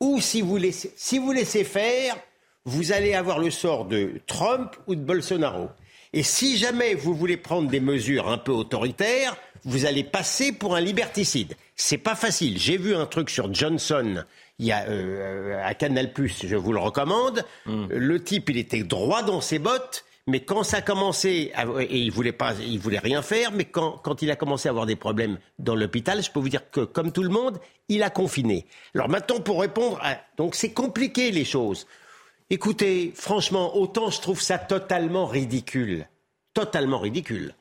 [0.00, 2.16] Ou si vous, laissez, si vous laissez faire,
[2.64, 5.68] vous allez avoir le sort de Trump ou de Bolsonaro.
[6.12, 10.76] Et si jamais vous voulez prendre des mesures un peu autoritaires, vous allez passer pour
[10.76, 11.54] un liberticide.
[11.76, 12.58] C'est pas facile.
[12.58, 14.24] J'ai vu un truc sur Johnson
[14.60, 17.44] il y a euh, à Canal+, je vous le recommande.
[17.64, 17.86] Hmm.
[17.88, 20.04] Le type, il était droit dans ses bottes.
[20.26, 21.50] Mais quand ça a commencé,
[21.80, 24.70] et il voulait pas, il voulait rien faire, mais quand, quand il a commencé à
[24.70, 27.58] avoir des problèmes dans l'hôpital, je peux vous dire que, comme tout le monde,
[27.88, 28.66] il a confiné.
[28.94, 31.86] Alors maintenant, pour répondre à, donc c'est compliqué les choses.
[32.50, 36.06] Écoutez, franchement, autant je trouve ça totalement ridicule,
[36.52, 37.54] totalement ridicule.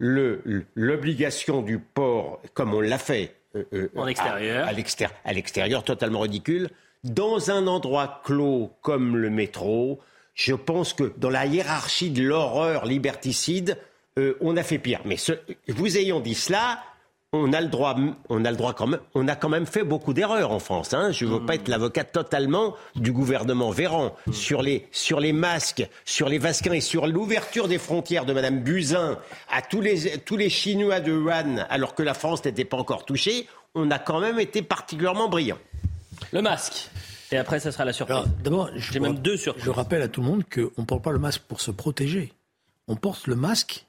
[0.00, 4.66] L'obligation du port, comme on l'a fait, euh, euh, en extérieur.
[4.66, 6.70] À, l'extérieur, totalement ridicule.
[7.04, 10.00] Dans un endroit clos comme le métro,
[10.34, 13.78] je pense que dans la hiérarchie de l'horreur liberticide,
[14.18, 15.00] euh, on a fait pire.
[15.04, 15.16] Mais
[15.68, 16.82] vous ayant dit cela,
[17.32, 17.96] on a le droit,
[18.28, 20.92] on a le droit quand même, on a quand même fait beaucoup d'erreurs en France.
[20.94, 21.12] Hein.
[21.12, 25.88] Je ne veux pas être l'avocat totalement du gouvernement Véran sur les sur les masques,
[26.04, 29.16] sur les vasquins et sur l'ouverture des frontières de Madame Buzyn
[29.48, 33.04] à tous les tous les Chinois de Wuhan, alors que la France n'était pas encore
[33.04, 33.46] touchée.
[33.76, 35.58] On a quand même été particulièrement brillant.
[36.32, 36.90] Le masque.
[37.30, 38.24] Et après, ça sera la surprise.
[38.42, 39.64] D'abord, j'ai même deux surprises.
[39.64, 42.32] Je rappelle à tout le monde qu'on ne porte pas le masque pour se protéger.
[42.88, 43.86] On porte le masque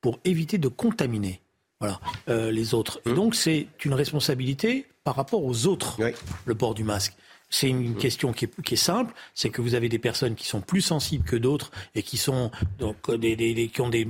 [0.00, 1.40] pour éviter de contaminer
[1.80, 3.00] voilà, euh, les autres.
[3.06, 3.14] Et mmh.
[3.14, 5.98] donc, c'est une responsabilité par rapport aux autres,
[6.44, 7.14] le port du masque.
[7.50, 7.96] C'est une mmh.
[7.96, 11.36] question qui est, simple, c'est que vous avez des personnes qui sont plus sensibles que
[11.36, 14.04] d'autres et qui sont donc des, qui ont des,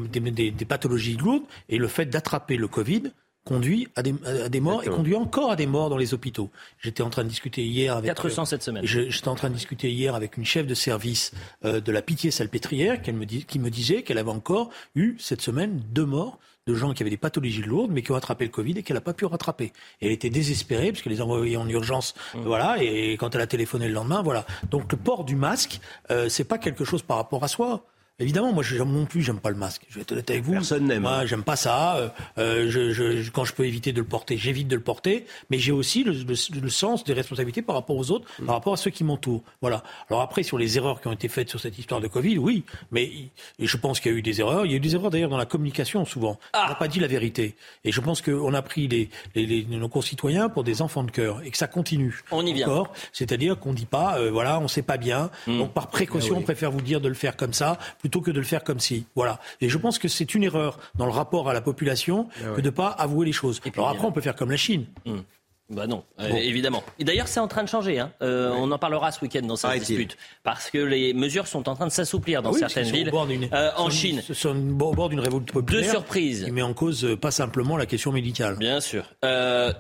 [0.67, 1.43] pathologies lourdes.
[1.69, 3.13] Et le fait d'attraper le Covid
[3.45, 6.51] conduit à des, morts et conduit encore à des morts dans les hôpitaux.
[6.81, 8.85] J'étais en train de discuter hier avec 400 cette semaine.
[8.87, 11.33] J'étais en train de discuter hier avec une chef de service
[11.65, 15.83] euh, de la Pitié-Salpêtrière qui me, qui me disait qu'elle avait encore eu cette semaine
[15.91, 18.79] deux morts de gens qui avaient des pathologies lourdes, mais qui ont attrapé le Covid
[18.79, 19.73] et qu'elle n'a pas pu rattraper.
[20.01, 22.41] Et elle était désespérée parce qu'elle les envoyait en urgence, mmh.
[22.41, 22.83] voilà.
[22.83, 24.47] Et quand elle a téléphoné le lendemain, voilà.
[24.71, 27.85] Donc le port du masque, euh, c'est pas quelque chose par rapport à soi.
[28.21, 29.83] Évidemment, moi je, non plus, j'aime pas le masque.
[29.89, 30.53] Je vais être honnête avec vous.
[30.53, 31.03] Personne n'aime.
[31.03, 31.97] Moi, j'aime pas ça.
[31.97, 32.09] Euh,
[32.39, 35.27] euh je, je, quand je peux éviter de le porter, j'évite de le porter.
[35.51, 38.77] Mais j'ai aussi le, le, sens des responsabilités par rapport aux autres, par rapport à
[38.77, 39.43] ceux qui m'entourent.
[39.61, 39.83] Voilà.
[40.11, 42.63] Alors après, sur les erreurs qui ont été faites sur cette histoire de Covid, oui.
[42.93, 43.11] Mais
[43.59, 44.65] et je pense qu'il y a eu des erreurs.
[44.65, 46.39] Il y a eu des erreurs d'ailleurs dans la communication souvent.
[46.53, 46.67] Ah.
[46.67, 47.57] On n'a pas dit la vérité.
[47.83, 51.11] Et je pense qu'on a pris les, les, les, nos concitoyens pour des enfants de
[51.11, 52.23] cœur et que ça continue.
[52.31, 52.85] On y vient.
[53.13, 55.31] C'est-à-dire qu'on dit pas, euh, voilà, on sait pas bien.
[55.49, 55.59] Hmm.
[55.59, 58.31] Donc par précaution, ah on préfère vous dire de le faire comme ça plutôt que
[58.31, 59.07] de le faire comme si.
[59.15, 59.41] Voilà.
[59.63, 62.61] Et je pense que c'est une erreur dans le rapport à la population ah que
[62.61, 63.63] de ne pas avouer les choses.
[63.65, 64.85] Et Alors après, on peut faire comme la Chine.
[65.07, 65.25] Hum.
[65.71, 66.83] Bah non, euh, évidemment.
[66.99, 67.99] Et d'ailleurs, c'est en train de changer.
[67.99, 68.13] Hein.
[68.21, 71.75] Euh, on en parlera ce week-end dans cette dispute, parce que les mesures sont en
[71.75, 73.11] train de s'assouplir dans ah certaines villes.
[73.55, 75.83] Euh, en Chine, c'est au bord d'une révolution populaire.
[75.83, 76.47] Deux surprises.
[76.51, 78.59] Met en cause pas simplement la question médicale.
[78.59, 79.07] Bien sûr.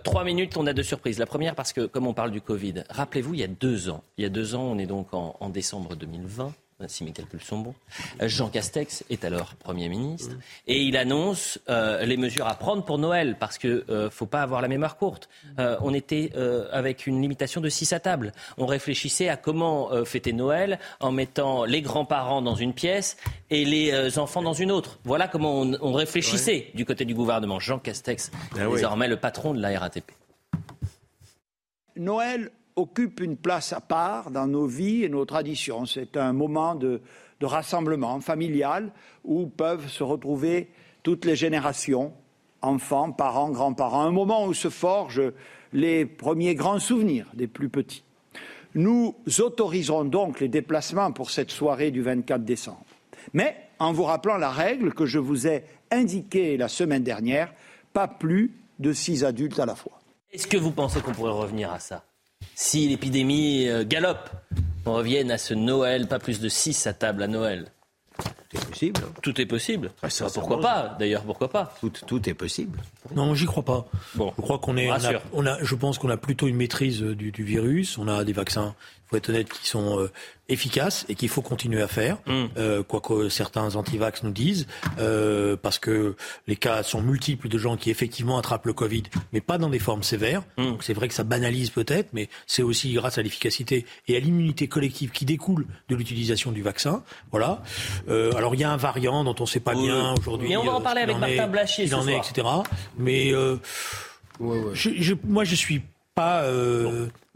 [0.02, 1.18] trois minutes, on a deux surprises.
[1.18, 4.02] La première, parce que comme on parle du Covid, rappelez-vous, il y a deux ans,
[4.16, 6.54] il y a deux ans, on est donc en, en décembre 2020
[6.86, 7.74] si mes calculs sont bons,
[8.20, 12.98] Jean Castex est alors Premier ministre et il annonce euh, les mesures à prendre pour
[12.98, 15.28] Noël parce que ne euh, faut pas avoir la mémoire courte.
[15.58, 16.32] Euh, on était
[16.72, 18.32] avec une limitation de 6 à table.
[18.58, 23.16] On réfléchissait à comment fêter Noël en mettant les grands-parents dans une pièce
[23.50, 24.98] et les enfants dans une autre.
[25.04, 27.60] Voilà comment on, réfléchissait du côté du gouvernement.
[27.60, 30.10] Jean Castex, ah désormais le patron de la RATP.
[31.96, 35.86] Noël occupe une place à part dans nos vies et nos traditions.
[35.86, 37.00] C'est un moment de,
[37.42, 38.90] rassemblement familial
[39.22, 40.70] où peuvent se retrouver
[41.02, 42.14] toutes les générations,
[42.62, 45.30] enfants, parents, grands-parents, un moment où se forgent
[45.74, 48.02] les premiers grands souvenirs des plus petits.
[48.74, 52.86] Nous autoriserons donc les déplacements pour cette soirée du 24 décembre.
[53.34, 57.52] Mais en vous rappelant la règle que je vous ai indiquée la semaine dernière,
[57.92, 60.00] pas plus de six adultes à la fois.
[60.32, 62.04] Est-ce que vous pensez qu'on pourrait revenir à ça?
[62.54, 64.30] Si l'épidémie euh, galope,
[64.86, 67.66] on revienne à ce Noël, pas plus de 6 à table à Noël.
[68.74, 69.10] Tout est possible.
[69.22, 69.90] Tout est possible.
[70.34, 71.74] pourquoi pas D'ailleurs, pourquoi pas?
[72.06, 72.80] Tout, est possible.
[73.14, 73.86] Non, j'y crois pas.
[74.14, 74.90] Bon, je crois qu'on est.
[75.32, 77.98] On a, je pense qu'on a plutôt une maîtrise du, du, virus.
[77.98, 78.74] On a des vaccins
[79.06, 80.10] faut être honnête, qui sont euh,
[80.48, 82.44] efficaces et qu'il faut continuer à faire, mm.
[82.58, 84.66] euh, quoi que certains antivax nous disent,
[84.98, 86.16] euh, parce que
[86.46, 89.78] les cas sont multiples de gens qui effectivement attrapent le Covid, mais pas dans des
[89.78, 90.42] formes sévères.
[90.58, 90.64] Mm.
[90.64, 94.20] Donc c'est vrai que ça banalise peut-être, mais c'est aussi grâce à l'efficacité et à
[94.20, 97.02] l'immunité collective qui découle de l'utilisation du vaccin.
[97.30, 97.62] Voilà.
[98.08, 100.48] Euh, alors il y a un variant dont on ne sait pas bien aujourd'hui.
[100.48, 102.46] Mais on va en parler avec Martin Blachier ce en est, etc.
[102.98, 105.82] Mais je, je, moi je suis
[106.14, 106.44] pas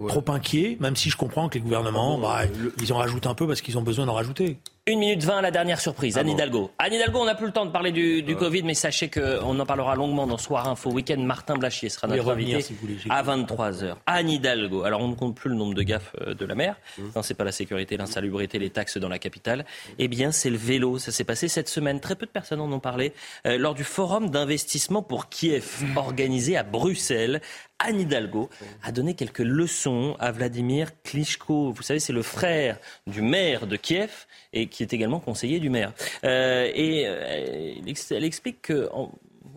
[0.06, 2.42] trop inquiet, même si je comprends que les gouvernements, bah,
[2.80, 4.58] ils en rajoutent un peu parce qu'ils ont besoin d'en rajouter.
[4.88, 6.16] Une minute vingt, la dernière surprise.
[6.16, 6.70] Ah Anne Hidalgo.
[6.78, 9.66] Anne Hidalgo, on n'a plus le temps de parler du, Covid, mais sachez qu'on en
[9.66, 11.18] parlera longuement dans Soir Info Week-end.
[11.18, 12.64] Martin Blachier sera notre invité
[13.10, 13.96] à 23h.
[14.06, 14.84] Anne Hidalgo.
[14.84, 16.76] Alors, on ne compte plus le nombre de gaffes euh, de la mer.
[16.96, 17.02] Mmh.
[17.16, 19.66] Non, c'est pas la sécurité, l'insalubrité, les taxes dans la capitale.
[19.98, 20.98] Eh bien, c'est le vélo.
[20.98, 22.00] Ça s'est passé cette semaine.
[22.00, 23.12] Très peu de personnes en ont parlé
[23.46, 27.42] euh, lors du forum d'investissement pour Kiev, organisé à Bruxelles.
[27.80, 28.50] Anne Hidalgo
[28.82, 31.70] a donné quelques leçons à Vladimir Klitschko.
[31.72, 35.70] Vous savez, c'est le frère du maire de Kiev et qui est également conseiller du
[35.70, 35.92] maire.
[36.24, 37.74] Euh, et euh,
[38.10, 38.88] elle explique qu'il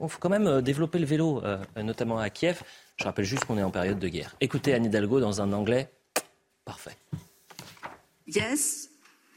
[0.07, 1.41] faut quand même euh, développer le vélo,
[1.75, 2.61] notamment à Kiev.
[2.97, 4.35] Je rappelle juste qu'on est en période de guerre.
[4.39, 5.89] Écoutez Anne Hidalgo dans un anglais
[6.63, 6.95] parfait.
[8.27, 8.89] Yes,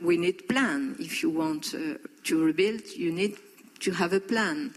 [0.02, 0.94] we need plan.
[0.98, 3.34] If you want uh, to rebuild, you need
[3.80, 4.70] to have a plan.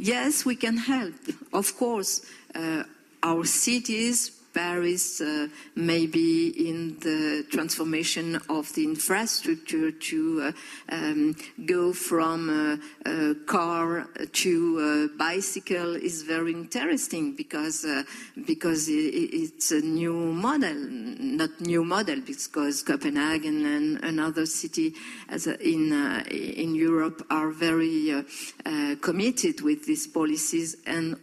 [0.00, 1.14] Yes, we can help.
[1.52, 2.22] Of course,
[2.56, 2.82] uh,
[3.22, 10.52] our cities Paris, uh, maybe in the transformation of the infrastructure to uh,
[10.94, 11.34] um,
[11.66, 18.02] go from a car to a bicycle is very interesting because uh,
[18.46, 24.94] because it, it's a new model, not new model because Copenhagen and another city
[25.28, 28.22] a, in uh, in Europe are very uh,
[28.66, 31.16] uh, committed with these policies and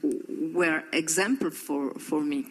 [0.54, 2.46] were example for for me.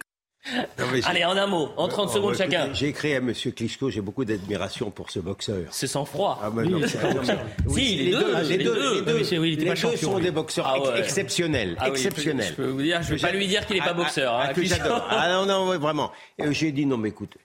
[1.05, 2.73] Allez, en un mot, en 30 Oh, secondes écoutez, chacun.
[2.73, 3.33] J'ai écrit à M.
[3.35, 5.65] Klitschko, j'ai beaucoup d'admiration pour ce boxeur.
[5.71, 6.39] C'est sans froid.
[6.43, 7.39] Ah, bah non, c'est pas boxeur.
[7.69, 8.95] Si, les deux, les les deux, deux.
[8.95, 10.25] les deux, Mais c'est- oui, il était les pas deux champion, sont lui.
[10.25, 11.01] des boxeurs Ah ouais.
[11.01, 11.77] exceptionnels.
[11.79, 12.47] Ah oui, exceptionnels.
[12.51, 14.43] je peux vous dire, je vais pas lui dire qu'il est pas Ah, boxeur, ah,
[14.43, 15.07] hein, ah, que j'adore.
[15.11, 16.13] Ah non, non, ouais, vraiment.
[16.51, 17.37] J'ai dit non, mais écoute,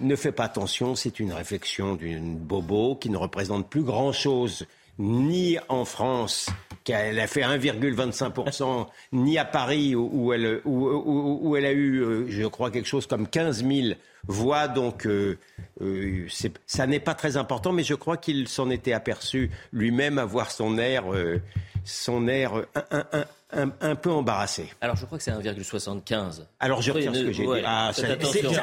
[0.00, 4.66] ne fais pas attention, c'est une réflexion d'une bobo qui ne représente plus grand-chose,
[4.98, 6.48] ni en France,
[6.84, 11.72] qu'elle a fait 1,25%, ni à Paris, où, où elle, où, où- où elle a
[11.72, 13.94] eu, euh, je crois, quelque chose comme 15 000
[14.26, 14.68] voix.
[14.68, 15.38] Donc, euh,
[15.80, 16.26] euh,
[16.66, 20.50] ça n'est pas très important, mais je crois qu'il s'en était aperçu lui-même à voir
[20.50, 21.40] son air, euh,
[21.84, 24.68] son air un, un- un- un peu embarrassé.
[24.82, 26.46] Alors je crois que c'est 1,75.
[26.60, 27.64] Alors je retire ce ne- que j'ai ouais, dit.
[27.66, 28.06] Ah, ça-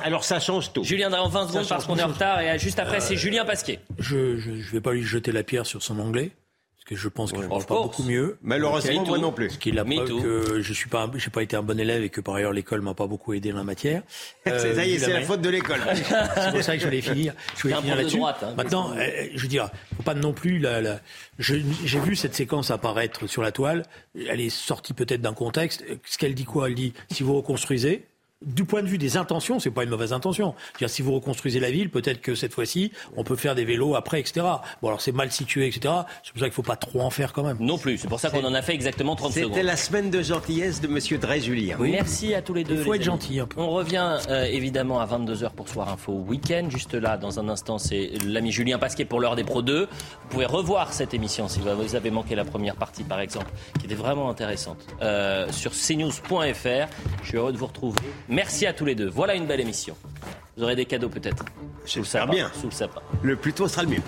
[0.04, 0.84] alors ça change tout.
[0.84, 3.80] Julien en 20 secondes parce qu'on est en retard et juste après c'est Julien Pasquet.
[3.98, 6.32] Je je, je vais pas lui jeter la pierre sur son anglais.
[6.88, 8.38] Parce que je pense qu'il Ouais, parle of pas beaucoup mieux.
[8.44, 9.50] Malheureusement, moi non plus.
[9.50, 12.04] Ce qui est la preuve que je suis pas, j'ai pas été un bon élève
[12.04, 14.04] et que par ailleurs l'école m'a pas beaucoup aidé dans la matière.
[14.48, 15.80] Euh, C'est- ça y est, vu c'est la ma- faute de l'école.
[15.96, 17.34] C'est pour ça que je voulais finir.
[17.58, 18.18] Je voulais finir là-dessus.
[18.18, 20.80] droite, hein, Maintenant, euh, je veux dire, faut pas non plus la.
[20.82, 21.00] la-
[21.40, 21.56] je-
[21.86, 23.82] J'ai vu cette séquence apparaître sur la toile.
[24.30, 25.84] Elle est sortie peut-être d'un contexte.
[26.06, 26.68] Ce qu'elle dit quoi?
[26.70, 28.06] Elle dit si vous reconstruisez.
[28.46, 30.56] Du point de vue des intentions, c'est pas une mauvaise intention.
[30.74, 33.96] C'est-à-dire, si vous reconstruisez la ville, peut-être que cette fois-ci, on peut faire des vélos
[33.96, 34.46] après, etc.
[34.82, 35.94] Bon, alors c'est mal situé, etc.
[36.22, 37.56] C'est pour ça qu'il faut pas trop en faire quand même.
[37.62, 39.64] Non plus, c'est pour ça qu'on en a fait exactement 30 C'était secondes.
[39.64, 41.78] la semaine de gentillesse de Monsieur Drey Julien.
[41.80, 42.76] Merci à tous les deux.
[42.76, 43.22] Il faut les être amis.
[43.22, 43.62] gentil un peu.
[43.62, 46.66] On revient euh, évidemment à 22h pour Soir Info Week-end.
[46.70, 49.84] Juste là, dans un instant, c'est l'ami Julien Pasquet pour l'heure des Pro 2.
[49.86, 53.48] Vous pouvez revoir cette émission si vous avez manqué la première partie, par exemple,
[53.80, 56.88] qui était vraiment intéressante, euh, sur cnews.fr.
[57.24, 57.96] Je suis heureux de vous retrouver.
[58.36, 59.08] Merci à tous les deux.
[59.08, 59.96] Voilà une belle émission.
[60.58, 61.46] Vous aurez des cadeaux peut-être.
[61.86, 62.34] Sous le sapin.
[62.34, 62.52] bien.
[62.54, 63.02] Sous le sapin.
[63.24, 64.02] Le plus tôt sera le mieux.